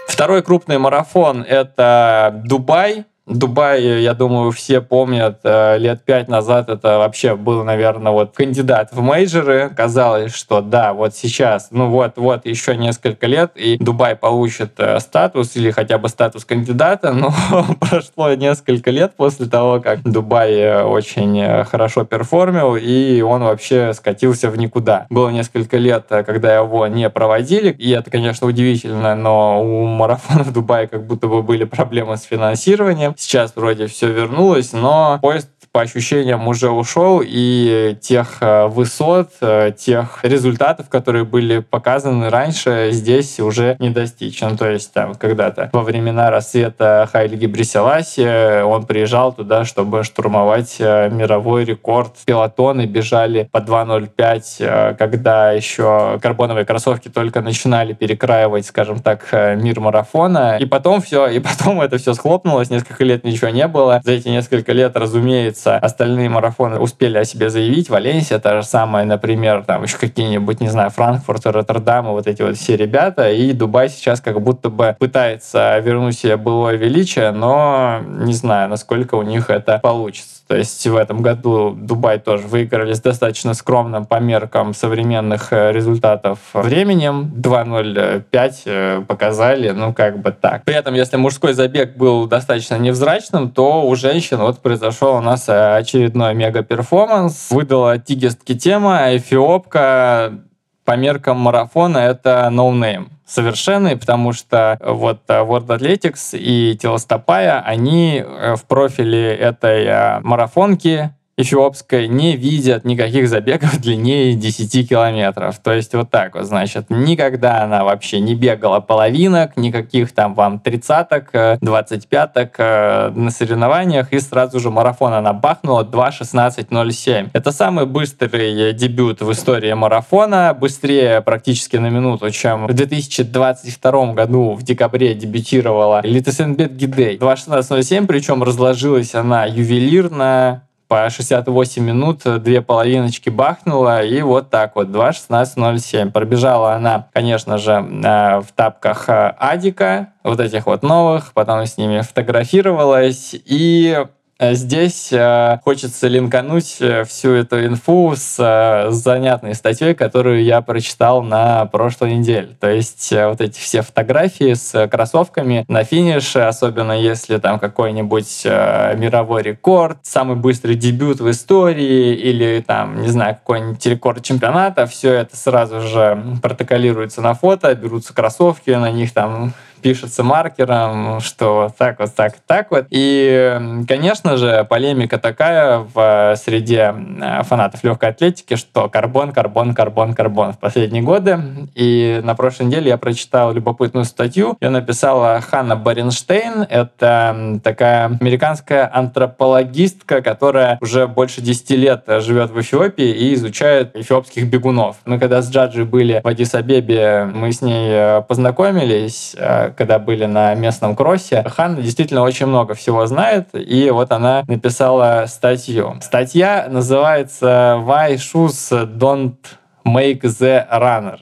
Второй 0.07 0.41
крупный 0.41 0.79
марафон— 0.79 1.45
это 1.47 2.41
Дубай. 2.45 3.05
Дубай, 3.27 4.01
я 4.01 4.13
думаю, 4.13 4.51
все 4.51 4.79
помнят, 4.79 5.39
э, 5.43 5.77
лет 5.79 6.01
пять 6.05 6.29
назад 6.29 6.69
это 6.69 6.97
вообще 6.97 7.35
был, 7.35 7.65
наверное, 7.65 8.13
вот 8.13 8.33
кандидат 8.33 8.93
в 8.93 9.01
мейджоры. 9.01 9.69
Казалось, 9.75 10.33
что 10.33 10.61
да, 10.61 10.93
вот 10.93 11.13
сейчас, 11.13 11.67
ну 11.71 11.89
вот, 11.89 12.13
вот 12.15 12.45
еще 12.45 12.77
несколько 12.77 13.27
лет, 13.27 13.51
и 13.55 13.77
Дубай 13.77 14.15
получит 14.15 14.75
э, 14.77 15.01
статус 15.01 15.57
или 15.57 15.71
хотя 15.71 15.97
бы 15.97 16.07
статус 16.07 16.45
кандидата, 16.45 17.11
но 17.11 17.33
прошло 17.81 18.33
несколько 18.33 18.91
лет 18.91 19.11
после 19.17 19.47
того, 19.47 19.81
как 19.81 20.03
Дубай 20.03 20.53
э, 20.53 20.83
очень 20.83 21.65
хорошо 21.65 22.05
перформил, 22.05 22.77
и 22.77 23.19
он 23.19 23.43
вообще 23.43 23.93
скатился 23.93 24.49
в 24.49 24.57
никуда. 24.57 25.05
Было 25.09 25.27
несколько 25.31 25.75
лет, 25.75 26.05
когда 26.07 26.55
его 26.55 26.87
не 26.87 27.09
проводили, 27.09 27.71
и 27.71 27.89
это, 27.89 28.09
конечно, 28.09 28.47
удивительно, 28.47 29.15
но 29.15 29.61
у 29.61 29.85
марафона 29.85 30.45
в 30.45 30.53
Дубае 30.53 30.87
как 30.87 31.05
будто 31.05 31.27
бы 31.27 31.43
были 31.43 31.65
проблемы 31.65 32.15
с 32.15 32.23
финансированием. 32.23 33.15
Сейчас 33.17 33.55
вроде 33.55 33.87
все 33.87 34.11
вернулось, 34.11 34.73
но 34.73 35.17
поезд 35.21 35.49
по 35.77 35.83
ощущениям 35.83 36.47
уже 36.47 36.71
ушел, 36.71 37.21
и 37.23 37.95
тех 38.01 38.37
э, 38.41 38.65
высот, 38.65 39.29
э, 39.41 39.71
тех 39.77 40.21
результатов, 40.23 40.89
которые 40.89 41.23
были 41.23 41.59
показаны 41.59 42.31
раньше, 42.31 42.87
здесь 42.89 43.39
уже 43.39 43.75
не 43.77 43.91
достичь. 43.91 44.41
Ну, 44.41 44.57
то 44.57 44.67
есть 44.67 44.91
там 44.91 45.13
когда-то 45.13 45.69
во 45.73 45.83
времена 45.83 46.31
рассвета 46.31 47.07
Хайли 47.13 47.35
Гибриселаси 47.35 48.63
он 48.63 48.87
приезжал 48.87 49.33
туда, 49.33 49.65
чтобы 49.65 50.03
штурмовать 50.03 50.77
э, 50.79 51.11
мировой 51.11 51.63
рекорд. 51.63 52.15
Пилотоны 52.25 52.87
бежали 52.87 53.47
по 53.51 53.59
2.05, 53.59 54.95
когда 54.95 55.51
еще 55.51 56.17
карбоновые 56.23 56.65
кроссовки 56.65 57.09
только 57.09 57.41
начинали 57.41 57.93
перекраивать, 57.93 58.65
скажем 58.65 58.99
так, 58.99 59.31
мир 59.31 59.79
марафона. 59.79 60.57
И 60.59 60.65
потом 60.65 61.01
все, 61.01 61.27
и 61.27 61.37
потом 61.47 61.81
это 61.81 61.99
все 61.99 62.15
схлопнулось, 62.15 62.71
несколько 62.71 63.03
лет 63.03 63.23
ничего 63.23 63.49
не 63.49 63.67
было. 63.67 64.01
За 64.03 64.13
эти 64.13 64.29
несколько 64.29 64.71
лет, 64.71 64.97
разумеется, 64.97 65.66
остальные 65.75 66.29
марафоны 66.29 66.79
успели 66.79 67.17
о 67.17 67.25
себе 67.25 67.49
заявить. 67.49 67.89
Валенсия 67.89 68.39
та 68.39 68.61
же 68.61 68.67
самая, 68.67 69.05
например, 69.05 69.63
там 69.65 69.83
еще 69.83 69.97
какие-нибудь, 69.97 70.61
не 70.61 70.69
знаю, 70.69 70.89
Франкфурт, 70.89 71.45
Роттердам, 71.45 72.07
и 72.07 72.11
вот 72.11 72.27
эти 72.27 72.41
вот 72.41 72.55
все 72.57 72.75
ребята. 72.75 73.31
И 73.31 73.51
Дубай 73.53 73.89
сейчас 73.89 74.21
как 74.21 74.41
будто 74.41 74.69
бы 74.69 74.95
пытается 74.99 75.79
вернуть 75.79 76.17
себе 76.17 76.37
былое 76.37 76.75
величие, 76.77 77.31
но 77.31 77.99
не 78.07 78.33
знаю, 78.33 78.69
насколько 78.69 79.15
у 79.15 79.23
них 79.23 79.49
это 79.49 79.79
получится. 79.79 80.36
То 80.47 80.55
есть 80.55 80.85
в 80.87 80.95
этом 80.95 81.21
году 81.21 81.71
Дубай 81.71 82.19
тоже 82.19 82.47
выиграли 82.47 82.93
с 82.93 83.01
достаточно 83.01 83.53
скромным 83.53 84.05
по 84.05 84.19
меркам 84.19 84.73
современных 84.73 85.51
э, 85.51 85.71
результатов 85.71 86.39
временем. 86.53 87.31
2.05 87.35 88.53
э, 88.65 89.01
показали, 89.07 89.71
ну 89.71 89.93
как 89.93 90.19
бы 90.19 90.31
так. 90.31 90.63
При 90.63 90.75
этом, 90.75 90.93
если 90.93 91.17
мужской 91.17 91.53
забег 91.53 91.97
был 91.97 92.27
достаточно 92.27 92.75
невзрачным, 92.75 93.51
то 93.51 93.85
у 93.85 93.95
женщин 93.95 94.37
вот 94.37 94.61
произошел 94.61 95.15
у 95.15 95.21
нас 95.21 95.49
э, 95.49 95.75
очередной 95.75 96.33
мега-перформанс. 96.33 97.51
Выдала 97.51 97.97
Тигест 97.97 98.43
Китема, 98.43 99.15
эфиопка, 99.17 100.39
по 100.87 100.95
меркам 100.95 101.37
марафона 101.37 101.97
это 101.97 102.49
no 102.49 102.64
name. 102.64 103.03
Ну 103.03 103.09
совершенный, 103.27 103.97
потому 103.97 104.31
что 104.31 104.79
вот 104.81 105.19
World 105.27 105.67
Athletics 105.67 106.37
и 106.37 106.77
Tilastopaja, 106.77 107.59
они 107.59 108.23
в 108.25 108.63
профиле 108.65 109.35
этой 109.35 110.21
марафонки 110.21 111.11
эфиопской 111.37 112.07
не 112.07 112.35
видят 112.35 112.83
никаких 112.83 113.29
забегов 113.29 113.77
длиннее 113.81 114.33
10 114.33 114.89
километров. 114.89 115.59
То 115.59 115.71
есть 115.73 115.93
вот 115.93 116.09
так 116.09 116.35
вот, 116.35 116.45
значит, 116.45 116.89
никогда 116.89 117.63
она 117.63 117.83
вообще 117.83 118.19
не 118.19 118.35
бегала 118.35 118.79
половинок, 118.79 119.55
никаких 119.55 120.11
там 120.13 120.33
вам 120.33 120.59
тридцаток, 120.59 121.29
э, 121.33 121.57
двадцатьпяток 121.61 122.55
э, 122.57 123.09
на 123.09 123.29
соревнованиях, 123.29 124.11
и 124.13 124.19
сразу 124.19 124.59
же 124.59 124.71
марафон 124.71 125.13
она 125.13 125.33
бахнула 125.33 125.83
2.16.07. 125.83 127.29
Это 127.33 127.51
самый 127.51 127.85
быстрый 127.85 128.73
дебют 128.73 129.21
в 129.21 129.31
истории 129.31 129.73
марафона, 129.73 130.57
быстрее 130.59 131.21
практически 131.21 131.77
на 131.77 131.89
минуту, 131.89 132.31
чем 132.31 132.67
в 132.67 132.73
2022 132.73 134.13
году 134.13 134.53
в 134.53 134.63
декабре 134.63 135.13
дебютировала 135.13 136.01
Летесенбет 136.03 136.75
Гидей. 136.75 137.17
2.16.07, 137.17 138.07
причем 138.07 138.41
разложилась 138.43 139.13
она 139.13 139.45
ювелирно, 139.45 140.63
по 140.87 141.09
68 141.09 141.83
минут 141.83 142.21
две 142.41 142.61
половиночки 142.61 143.29
бахнула, 143.29 144.03
и 144.03 144.21
вот 144.21 144.49
так 144.49 144.75
вот, 144.75 144.87
2.16.07. 144.87 146.11
Пробежала 146.11 146.73
она, 146.73 147.07
конечно 147.13 147.57
же, 147.57 147.73
э, 147.73 148.39
в 148.39 148.47
тапках 148.55 149.09
э, 149.09 149.35
Адика, 149.37 150.13
вот 150.23 150.39
этих 150.39 150.65
вот 150.65 150.83
новых, 150.83 151.33
потом 151.33 151.65
с 151.65 151.77
ними 151.77 152.01
фотографировалась, 152.01 153.33
и 153.33 153.95
э, 153.97 154.05
здесь 154.39 155.09
э, 155.11 155.59
хочется 155.63 156.07
линкануть 156.07 156.77
э, 156.79 157.03
всю 157.05 157.31
эту 157.31 157.65
инфу 157.65 158.13
с, 158.15 158.37
э, 158.39 158.91
с 158.91 158.95
занятной 158.95 159.55
статьей, 159.55 159.95
которую 159.95 160.43
я 160.43 160.61
прочитал 160.61 161.23
на 161.23 161.65
прошлой 161.65 162.15
неделе. 162.15 162.55
То 162.59 162.69
есть 162.69 163.11
вот 163.11 163.41
эти 163.41 163.59
все 163.59 163.81
фотографии 163.81 164.53
с 164.53 164.87
кроссовками 164.87 165.65
на 165.67 165.83
финише, 165.83 166.39
особенно 166.39 166.91
если 166.91 167.37
там 167.37 167.59
какой-нибудь 167.59 168.45
мировой 168.45 169.41
рекорд, 169.41 169.97
самый 170.03 170.35
быстрый 170.35 170.75
дебют 170.75 171.19
в 171.19 171.29
истории 171.29 172.13
или 172.15 172.63
там, 172.65 173.01
не 173.01 173.07
знаю, 173.07 173.35
какой-нибудь 173.35 173.85
рекорд 173.85 174.23
чемпионата, 174.23 174.85
все 174.85 175.13
это 175.13 175.35
сразу 175.35 175.81
же 175.81 176.37
протоколируется 176.41 177.21
на 177.21 177.33
фото, 177.33 177.73
берутся 177.75 178.13
кроссовки, 178.13 178.71
на 178.71 178.91
них 178.91 179.13
там 179.13 179.53
пишется 179.87 180.21
маркером, 180.21 181.21
что 181.21 181.71
так 181.77 181.99
вот, 181.99 182.13
так, 182.13 182.33
так 182.45 182.71
вот. 182.71 182.87
И, 182.89 183.57
конечно 183.87 184.35
же, 184.35 184.65
полемика 184.69 185.17
такая 185.17 185.79
в 185.93 186.35
среде 186.35 186.93
э, 187.21 187.43
фанатов 187.43 187.85
легкой 187.85 188.09
атлетики, 188.09 188.57
что 188.57 188.89
карбон, 188.89 189.31
карбон, 189.31 189.73
карбон, 189.73 190.13
карбон 190.13 190.51
в 190.51 190.59
последние 190.59 191.03
годы. 191.03 191.39
И 191.73 192.19
на 192.21 192.35
прошлой 192.35 192.65
неделе 192.65 192.89
я 192.89 192.97
прочитал 192.97 193.53
любопытную 193.53 194.03
статью. 194.03 194.57
Ее 194.59 194.71
написала 194.71 195.39
Ханна 195.39 195.77
Баренштейн. 195.77 196.63
Это 196.69 197.61
такая 197.63 198.17
американская 198.19 198.93
антропологистка, 198.93 200.21
которая 200.21 200.79
уже 200.81 201.07
больше 201.07 201.39
10 201.39 201.69
лет 201.69 202.03
живет 202.19 202.51
в 202.51 202.59
Эфиопии 202.59 203.09
и 203.09 203.33
изучает 203.35 203.95
эфиопских 203.95 204.49
бегунов. 204.49 204.97
Мы 205.05 205.17
когда 205.17 205.41
с 205.41 205.49
Джаджи 205.49 205.85
были 205.85 206.19
в 206.21 206.27
Адис-Абебе, 206.27 207.31
мы 207.33 207.53
с 207.53 207.61
ней 207.61 207.87
э, 207.89 208.21
познакомились, 208.27 209.33
э, 209.37 209.71
когда 209.77 209.99
были 209.99 210.25
на 210.25 210.53
местном 210.55 210.95
кроссе. 210.95 211.43
Ханна 211.47 211.81
действительно 211.81 212.23
очень 212.23 212.47
много 212.47 212.73
всего 212.73 213.05
знает, 213.05 213.49
и 213.53 213.89
вот 213.91 214.11
она 214.11 214.43
написала 214.47 215.25
статью. 215.27 215.97
Статья 216.01 216.67
называется 216.69 217.77
«Why 217.85 218.15
shoes 218.15 218.71
don't 218.97 219.37
make 219.85 220.21
the 220.21 220.67
runner». 220.71 221.19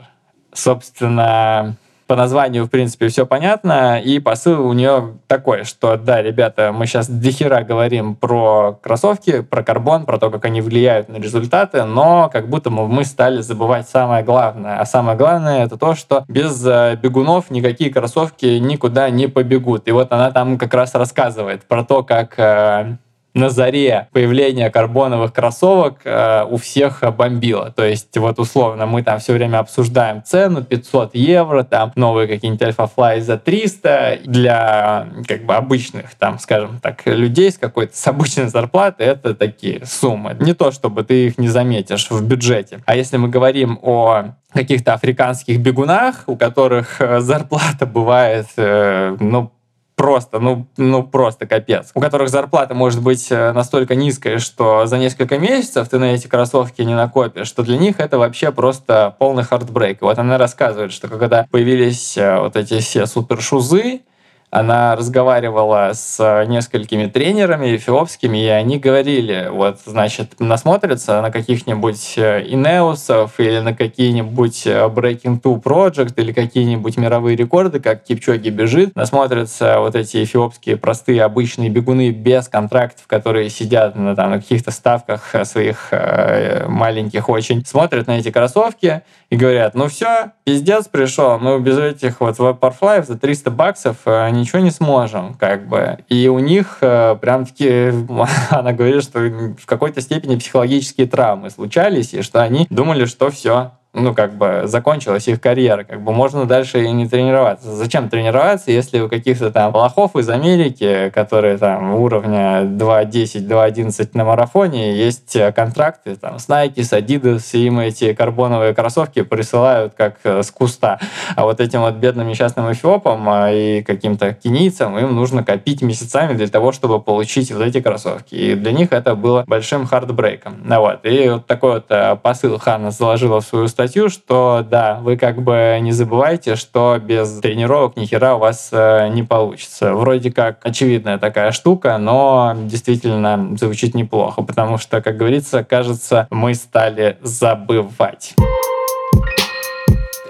Собственно, 0.54 1.76
по 2.08 2.16
названию, 2.16 2.66
в 2.66 2.70
принципе, 2.70 3.08
все 3.08 3.26
понятно, 3.26 4.00
и 4.00 4.20
посыл 4.20 4.68
у 4.68 4.74
нее 4.74 5.18
такой, 5.28 5.64
что 5.64 5.98
да, 5.98 6.22
ребята, 6.22 6.72
мы 6.72 6.86
сейчас 6.86 7.10
дохера 7.10 7.62
говорим 7.64 8.16
про 8.16 8.78
кроссовки, 8.82 9.42
про 9.42 9.64
карбон, 9.64 10.06
про 10.06 10.20
то, 10.20 10.30
как 10.30 10.46
они 10.46 10.62
влияют 10.62 11.10
на 11.10 11.18
результаты, 11.18 11.84
но 11.84 12.30
как 12.32 12.48
будто 12.48 12.70
мы 12.70 13.04
стали 13.06 13.42
забывать 13.42 13.90
самое 13.90 14.24
главное. 14.24 14.80
А 14.80 14.86
самое 14.86 15.18
главное 15.18 15.66
это 15.66 15.78
то, 15.78 15.96
что 15.96 16.24
без 16.28 16.66
э, 16.66 16.98
бегунов 17.02 17.50
никакие 17.50 17.92
кроссовки 17.92 18.46
никуда 18.60 19.10
не 19.10 19.28
побегут. 19.28 19.88
И 19.88 19.92
вот 19.92 20.12
она 20.12 20.32
там 20.32 20.58
как 20.58 20.74
раз 20.74 20.94
рассказывает 20.94 21.64
про 21.66 21.84
то, 21.84 22.04
как 22.04 22.38
э, 22.38 22.98
на 23.36 23.50
заре 23.50 24.08
появления 24.14 24.72
карбоновых 24.72 25.34
кроссовок 25.34 26.00
э, 26.06 26.46
у 26.50 26.58
всех 26.58 27.04
бомбило. 27.16 27.72
То 27.76 27.84
есть 27.84 28.18
вот 28.18 28.40
условно 28.40 28.86
мы 28.86 29.04
там 29.04 29.20
все 29.20 29.34
время 29.34 29.60
обсуждаем 29.60 30.24
цену 30.24 30.64
500 30.64 31.14
евро, 31.16 31.64
там 31.64 31.92
новые 31.96 32.28
какие-нибудь 32.28 32.62
Alpha 32.62 33.20
за 33.20 33.38
300. 33.38 34.20
Для 34.24 35.08
как 35.28 35.46
бы 35.46 35.54
обычных 35.56 36.16
там, 36.16 36.40
скажем 36.40 36.80
так, 36.82 37.06
людей 37.06 37.52
с 37.52 37.58
какой-то 37.58 37.96
с 37.96 38.08
обычной 38.08 38.48
зарплатой 38.48 39.08
это 39.08 39.36
такие 39.36 39.86
суммы. 39.86 40.36
Не 40.40 40.54
то, 40.54 40.72
чтобы 40.72 41.04
ты 41.04 41.28
их 41.28 41.38
не 41.38 41.50
заметишь 41.50 42.10
в 42.10 42.26
бюджете. 42.26 42.80
А 42.86 42.96
если 42.96 43.18
мы 43.18 43.28
говорим 43.28 43.78
о 43.82 44.36
каких-то 44.54 44.94
африканских 44.94 45.60
бегунах, 45.60 46.24
у 46.28 46.38
которых 46.38 47.02
э, 47.02 47.20
зарплата 47.20 47.86
бывает, 47.86 48.48
э, 48.56 49.18
ну, 49.20 49.52
просто, 49.96 50.40
ну, 50.40 50.68
ну 50.78 51.04
просто 51.04 51.48
капец. 51.48 51.92
У 51.94 52.02
которых 52.02 52.30
зарплата 52.30 52.74
может 52.74 53.02
быть 53.02 53.28
э, 53.32 53.52
настолько 53.54 53.96
низкая, 53.96 54.40
что 54.40 54.86
за 54.86 54.98
несколько 54.98 55.40
месяцев 55.40 55.88
ты 55.90 55.98
на 56.00 56.14
эти 56.14 56.28
кроссовки 56.28 56.82
не 56.82 56.96
накопишь, 56.96 57.48
что 57.48 57.64
для 57.64 57.78
них 57.78 58.00
это 58.00 58.18
вообще 58.18 58.52
просто 58.52 59.16
полный 59.20 59.44
хардбрейк. 59.44 60.02
И 60.02 60.06
вот 60.06 60.18
она 60.20 60.38
рассказывает, 60.38 60.92
что 60.92 61.08
когда 61.08 61.48
появились 61.50 62.18
э, 62.18 62.40
вот 62.40 62.56
эти 62.56 62.80
все 62.80 63.06
супершузы, 63.06 64.02
она 64.50 64.96
разговаривала 64.96 65.92
с 65.94 66.46
несколькими 66.48 67.08
тренерами 67.08 67.76
эфиопскими, 67.76 68.38
и 68.38 68.48
они 68.48 68.80
говорили, 68.80 69.50
вот, 69.52 69.80
значит, 69.86 70.40
насмотрятся 70.40 71.22
на 71.22 71.32
каких-нибудь 71.32 72.14
э, 72.18 72.46
Инеусов 72.48 73.40
или 73.40 73.60
на 73.60 73.74
какие-нибудь 73.74 74.66
э, 74.68 74.88
Breaking 74.88 75.42
Two 75.42 75.62
Project 75.62 76.14
или 76.18 76.32
какие-нибудь 76.32 76.98
мировые 76.98 77.36
рекорды, 77.36 77.80
как 77.80 78.04
Кипчоги 78.04 78.50
бежит, 78.50 78.96
насмотрятся 78.96 79.80
вот 79.80 79.96
эти 79.96 80.24
эфиопские 80.24 80.78
простые 80.78 81.24
обычные 81.24 81.70
бегуны 81.70 82.12
без 82.12 82.48
контрактов, 82.48 83.08
которые 83.08 83.50
сидят 83.50 83.96
на, 83.96 84.16
там, 84.16 84.32
на 84.32 84.40
каких-то 84.40 84.72
ставках 84.72 85.36
своих 85.44 85.90
э, 85.92 86.68
маленьких 86.68 87.28
очень, 87.30 87.66
смотрят 87.66 88.08
на 88.08 88.20
эти 88.20 88.32
кроссовки 88.32 89.02
и 89.30 89.36
говорят, 89.36 89.76
ну 89.76 89.88
все, 89.88 90.32
пиздец 90.44 90.88
пришел, 90.88 91.40
мы 91.40 91.60
без 91.60 91.78
этих 91.78 92.22
вот 92.22 92.38
Vaporfly 92.38 93.06
за 93.06 93.18
300 93.18 93.52
баксов 93.52 93.98
э, 94.06 94.30
ничего 94.36 94.60
не 94.60 94.72
сможем, 94.72 95.34
как 95.34 95.68
бы. 95.68 96.00
И 96.10 96.28
у 96.28 96.40
них 96.40 96.78
э, 96.82 97.16
прям 97.20 97.46
таки, 97.46 97.92
она 98.50 98.74
говорит, 98.74 99.04
что 99.04 99.20
в 99.20 99.66
какой-то 99.66 100.02
степени 100.02 100.36
психологические 100.36 101.08
травмы 101.08 101.50
случались, 101.50 102.14
и 102.14 102.22
что 102.22 102.42
они 102.42 102.68
думали, 102.70 103.06
что 103.06 103.30
все, 103.30 103.72
ну, 103.96 104.14
как 104.14 104.34
бы, 104.34 104.64
закончилась 104.66 105.28
их 105.28 105.42
карьера, 105.42 105.84
как 105.84 106.02
бы 106.02 106.12
можно 106.12 106.46
дальше 106.46 106.84
и 106.84 106.92
не 106.92 107.08
тренироваться. 107.08 107.72
Зачем 107.72 108.10
тренироваться, 108.10 108.72
если 108.72 109.00
у 109.00 109.10
каких-то 109.10 109.52
там 109.52 109.74
лохов 109.74 110.16
из 110.16 110.30
Америки, 110.30 111.12
которые 111.14 111.58
там 111.58 111.96
уровня 111.96 112.64
2.10, 112.64 113.48
2.11 113.48 114.10
на 114.14 114.26
марафоне, 114.26 114.96
есть 114.96 115.38
контракты 115.56 116.16
там 116.16 116.40
с 116.40 116.50
Nike, 116.50 116.84
с 116.84 116.94
Adidas, 116.94 117.44
и 117.54 117.66
им 117.66 117.80
эти 117.80 118.14
карбоновые 118.14 118.74
кроссовки 118.74 119.22
присылают 119.24 119.94
как 119.96 120.18
э, 120.24 120.44
с 120.44 120.52
куста. 120.52 121.00
А 121.36 121.46
вот 121.46 121.62
этим 121.62 121.82
вот 121.82 121.96
бедным 121.96 122.28
несчастным 122.28 122.72
эфиопам 122.72 123.28
а, 123.30 123.52
и 123.52 123.82
каким-то 123.82 124.34
кенийцам 124.34 124.98
им 124.98 125.16
нужно 125.16 125.44
копить 125.44 125.82
месяцами 125.82 126.34
для 126.34 126.48
того, 126.48 126.72
чтобы 126.72 127.02
получить 127.02 127.52
вот 127.52 127.64
эти 127.64 127.82
кроссовки. 127.82 128.36
И 128.36 128.56
для 128.56 128.72
них 128.72 128.92
это 128.92 129.16
было 129.16 129.44
большим 129.48 129.88
хардбрейком. 129.88 130.62
Ну, 130.64 130.80
вот. 130.80 131.06
И 131.06 131.30
вот 131.30 131.46
такой 131.46 131.76
вот 131.76 131.86
э, 131.90 132.18
посыл 132.22 132.60
Хана 132.60 132.92
заложила 132.92 133.40
в 133.40 133.46
свою 133.46 133.68
статью 133.68 133.85
статью, 133.86 134.10
что 134.10 134.66
да, 134.68 135.00
вы 135.02 135.16
как 135.16 135.42
бы 135.42 135.78
не 135.80 135.92
забывайте, 135.92 136.56
что 136.56 136.98
без 137.00 137.40
тренировок 137.40 137.96
ни 137.98 138.06
хера 138.06 138.36
у 138.36 138.40
вас 138.40 138.70
э, 138.72 139.10
не 139.10 139.22
получится. 139.22 139.94
Вроде 139.94 140.32
как 140.32 140.60
очевидная 140.64 141.20
такая 141.20 141.52
штука, 141.52 141.98
но 142.00 142.56
действительно 142.58 143.56
звучит 143.58 143.94
неплохо, 143.94 144.42
потому 144.42 144.80
что, 144.80 145.02
как 145.02 145.18
говорится, 145.18 145.64
кажется, 145.64 146.28
мы 146.32 146.56
стали 146.56 147.18
забывать. 147.22 148.34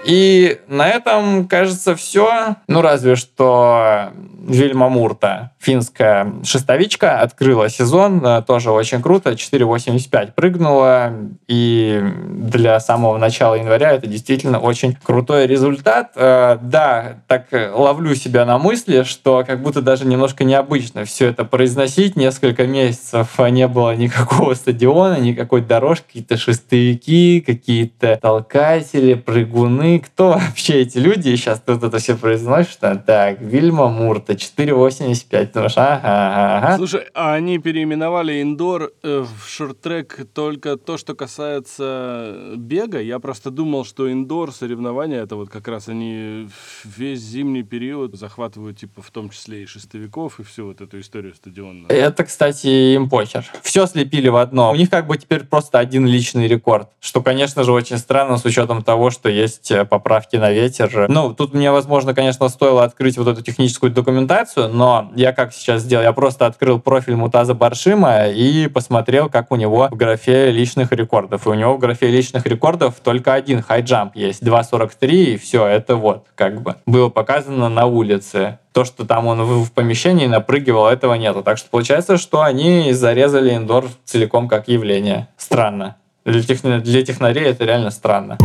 И 0.06 0.60
на 0.68 0.88
этом, 0.88 1.48
кажется, 1.48 1.96
все. 1.96 2.56
Ну, 2.68 2.80
разве 2.80 3.16
что 3.16 4.12
Вильма 4.46 4.88
Мурта, 4.88 5.50
финская 5.58 6.32
шестовичка, 6.44 7.20
открыла 7.20 7.68
сезон. 7.68 8.24
Тоже 8.46 8.70
очень 8.70 9.02
круто. 9.02 9.32
4.85 9.32 10.32
прыгнула. 10.34 11.12
И 11.48 12.00
для 12.28 12.78
самого 12.78 13.18
начала 13.18 13.56
января 13.56 13.92
это 13.92 14.06
действительно 14.06 14.60
очень 14.60 14.96
крутой 15.02 15.48
результат. 15.48 16.12
Э, 16.14 16.58
да, 16.62 17.16
так 17.26 17.46
ловлю 17.74 18.14
себя 18.14 18.44
на 18.44 18.58
мысли, 18.58 19.02
что 19.02 19.42
как 19.44 19.60
будто 19.60 19.82
даже 19.82 20.06
немножко 20.06 20.44
необычно 20.44 21.04
все 21.04 21.28
это 21.28 21.44
произносить. 21.44 22.14
Несколько 22.14 22.66
месяцев 22.66 23.38
не 23.50 23.66
было 23.66 23.96
никакого 23.96 24.54
стадиона, 24.54 25.18
никакой 25.18 25.62
дорожки, 25.62 26.04
какие-то 26.06 26.36
шестовики, 26.36 27.42
какие-то 27.44 28.18
толкатели, 28.22 29.14
прыгуны, 29.14 29.95
кто 30.00 30.32
вообще 30.32 30.82
эти 30.82 30.98
люди? 30.98 31.30
И 31.30 31.36
сейчас 31.36 31.60
тут 31.60 31.82
это 31.82 31.98
все 31.98 32.16
произносит, 32.16 32.72
что 32.72 32.96
так, 32.96 33.40
Вильма 33.40 33.88
Мурта, 33.88 34.34
4.85. 34.34 35.52
Думаешь, 35.52 35.72
ага, 35.76 36.58
ага. 36.58 36.76
Слушай, 36.76 37.06
а 37.14 37.34
они 37.34 37.58
переименовали 37.58 38.42
индор 38.42 38.92
э, 39.02 39.24
в 39.24 39.48
шорт-трек 39.48 40.26
только 40.34 40.76
то, 40.76 40.98
что 40.98 41.14
касается 41.14 42.54
бега? 42.56 43.00
Я 43.00 43.18
просто 43.18 43.50
думал, 43.50 43.84
что 43.84 44.10
индор 44.10 44.52
соревнования, 44.52 45.22
это 45.22 45.36
вот 45.36 45.48
как 45.48 45.68
раз 45.68 45.88
они 45.88 46.48
весь 46.84 47.20
зимний 47.20 47.62
период 47.62 48.16
захватывают, 48.16 48.78
типа, 48.78 49.02
в 49.02 49.10
том 49.10 49.30
числе 49.30 49.62
и 49.62 49.66
шестовиков, 49.66 50.40
и 50.40 50.42
всю 50.42 50.66
вот 50.66 50.80
эту 50.80 51.00
историю 51.00 51.34
стадионную. 51.34 51.88
Это, 51.88 52.24
кстати, 52.24 52.66
им 52.66 53.08
похер. 53.08 53.44
Все 53.62 53.86
слепили 53.86 54.28
в 54.28 54.36
одно. 54.36 54.70
У 54.70 54.74
них 54.74 54.90
как 54.90 55.06
бы 55.06 55.16
теперь 55.16 55.44
просто 55.44 55.78
один 55.78 56.06
личный 56.06 56.48
рекорд, 56.48 56.90
что, 57.00 57.22
конечно 57.22 57.62
же, 57.64 57.72
очень 57.72 57.98
странно 57.98 58.36
с 58.36 58.44
учетом 58.44 58.82
того, 58.82 59.10
что 59.10 59.28
есть 59.28 59.70
э, 59.70 59.84
поправки 59.86 60.36
на 60.36 60.50
ветер. 60.50 61.06
Ну, 61.08 61.32
тут 61.32 61.54
мне, 61.54 61.70
возможно, 61.70 62.14
конечно, 62.14 62.48
стоило 62.48 62.84
открыть 62.84 63.16
вот 63.16 63.28
эту 63.28 63.42
техническую 63.42 63.90
документацию, 63.92 64.68
но 64.68 65.10
я 65.14 65.32
как 65.32 65.52
сейчас 65.52 65.82
сделал? 65.82 66.04
Я 66.04 66.12
просто 66.12 66.46
открыл 66.46 66.78
профиль 66.78 67.16
Мутаза 67.16 67.54
Баршима 67.54 68.26
и 68.26 68.68
посмотрел, 68.68 69.28
как 69.28 69.52
у 69.52 69.56
него 69.56 69.88
в 69.90 69.96
графе 69.96 70.50
личных 70.50 70.92
рекордов. 70.92 71.46
И 71.46 71.50
у 71.50 71.54
него 71.54 71.74
в 71.74 71.78
графе 71.78 72.08
личных 72.08 72.46
рекордов 72.46 72.94
только 73.02 73.34
один 73.34 73.62
хайджамп 73.62 74.16
есть, 74.16 74.42
2.43, 74.42 75.08
и 75.08 75.36
все, 75.36 75.66
это 75.66 75.96
вот, 75.96 76.26
как 76.34 76.62
бы, 76.62 76.76
было 76.86 77.08
показано 77.08 77.68
на 77.68 77.86
улице. 77.86 78.58
то, 78.72 78.84
что 78.84 79.06
там 79.06 79.26
он 79.26 79.42
в, 79.42 79.72
помещении 79.72 80.26
напрыгивал, 80.26 80.86
этого 80.86 81.14
нету. 81.14 81.42
Так 81.42 81.56
что 81.56 81.70
получается, 81.70 82.18
что 82.18 82.42
они 82.42 82.92
зарезали 82.92 83.54
индор 83.54 83.86
целиком 84.04 84.48
как 84.48 84.68
явление. 84.68 85.28
Странно. 85.38 85.96
Для, 86.26 86.42
техно, 86.42 86.80
для 86.80 87.02
технарей 87.02 87.44
это 87.44 87.64
реально 87.64 87.90
странно. 87.90 88.36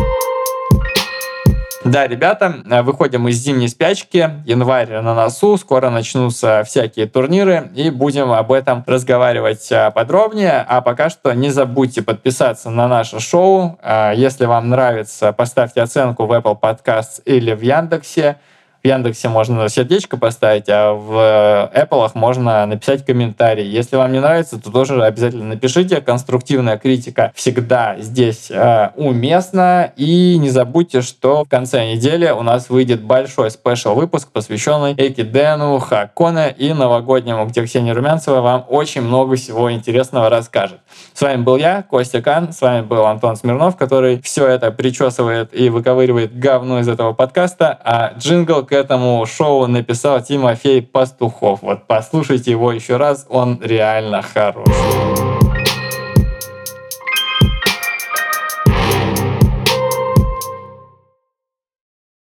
Да, 1.84 2.06
ребята, 2.06 2.62
э, 2.64 2.82
выходим 2.82 3.26
из 3.26 3.38
зимней 3.38 3.66
спячки. 3.66 4.30
Январь 4.46 5.00
на 5.00 5.14
носу, 5.14 5.56
скоро 5.56 5.90
начнутся 5.90 6.62
всякие 6.64 7.06
турниры, 7.06 7.72
и 7.74 7.90
будем 7.90 8.30
об 8.30 8.52
этом 8.52 8.84
разговаривать 8.86 9.66
э, 9.72 9.90
подробнее. 9.90 10.64
А 10.68 10.80
пока 10.80 11.10
что 11.10 11.32
не 11.32 11.50
забудьте 11.50 12.02
подписаться 12.02 12.70
на 12.70 12.86
наше 12.86 13.18
шоу. 13.18 13.80
Э, 13.82 14.12
если 14.14 14.44
вам 14.46 14.68
нравится, 14.68 15.32
поставьте 15.32 15.82
оценку 15.82 16.26
в 16.26 16.32
Apple 16.32 16.56
Podcasts 16.60 17.20
или 17.24 17.52
в 17.52 17.62
Яндексе. 17.62 18.36
В 18.82 18.88
Яндексе 18.88 19.28
можно 19.28 19.68
сердечко 19.68 20.16
поставить, 20.16 20.68
а 20.68 20.92
в 20.92 21.70
Apple 21.72 22.10
можно 22.14 22.66
написать 22.66 23.06
комментарий. 23.06 23.64
Если 23.64 23.94
вам 23.94 24.10
не 24.10 24.18
нравится, 24.18 24.60
то 24.60 24.72
тоже 24.72 25.00
обязательно 25.04 25.44
напишите. 25.44 26.00
Конструктивная 26.00 26.76
критика 26.78 27.30
всегда 27.36 27.94
здесь 28.00 28.50
э, 28.50 28.90
уместна. 28.96 29.92
И 29.96 30.36
не 30.36 30.50
забудьте, 30.50 31.00
что 31.00 31.44
в 31.44 31.48
конце 31.48 31.92
недели 31.92 32.28
у 32.30 32.42
нас 32.42 32.70
выйдет 32.70 33.02
большой 33.02 33.52
спешл 33.52 33.94
выпуск, 33.94 34.32
посвященный 34.32 34.94
Экидену, 34.94 35.78
Хаконе 35.78 36.50
и 36.50 36.72
новогоднему, 36.72 37.46
где 37.46 37.64
Ксения 37.64 37.94
Румянцева 37.94 38.40
вам 38.40 38.64
очень 38.68 39.02
много 39.02 39.36
всего 39.36 39.70
интересного 39.70 40.28
расскажет. 40.28 40.80
С 41.14 41.20
вами 41.20 41.42
был 41.42 41.56
я, 41.56 41.82
Костя 41.82 42.20
Кан, 42.20 42.52
с 42.52 42.60
вами 42.60 42.82
был 42.82 43.06
Антон 43.06 43.36
Смирнов, 43.36 43.76
который 43.76 44.20
все 44.22 44.48
это 44.48 44.72
причесывает 44.72 45.54
и 45.54 45.68
выковыривает 45.68 46.36
говно 46.36 46.80
из 46.80 46.88
этого 46.88 47.12
подкаста, 47.12 47.78
а 47.84 48.14
джингл 48.18 48.64
к 48.72 48.74
этому 48.74 49.26
шоу 49.26 49.66
написал 49.66 50.22
Тимофей 50.22 50.80
Пастухов. 50.80 51.60
Вот 51.60 51.86
послушайте 51.86 52.52
его 52.52 52.72
еще 52.72 52.96
раз, 52.96 53.26
он 53.28 53.60
реально 53.62 54.22
хороший. 54.22 55.31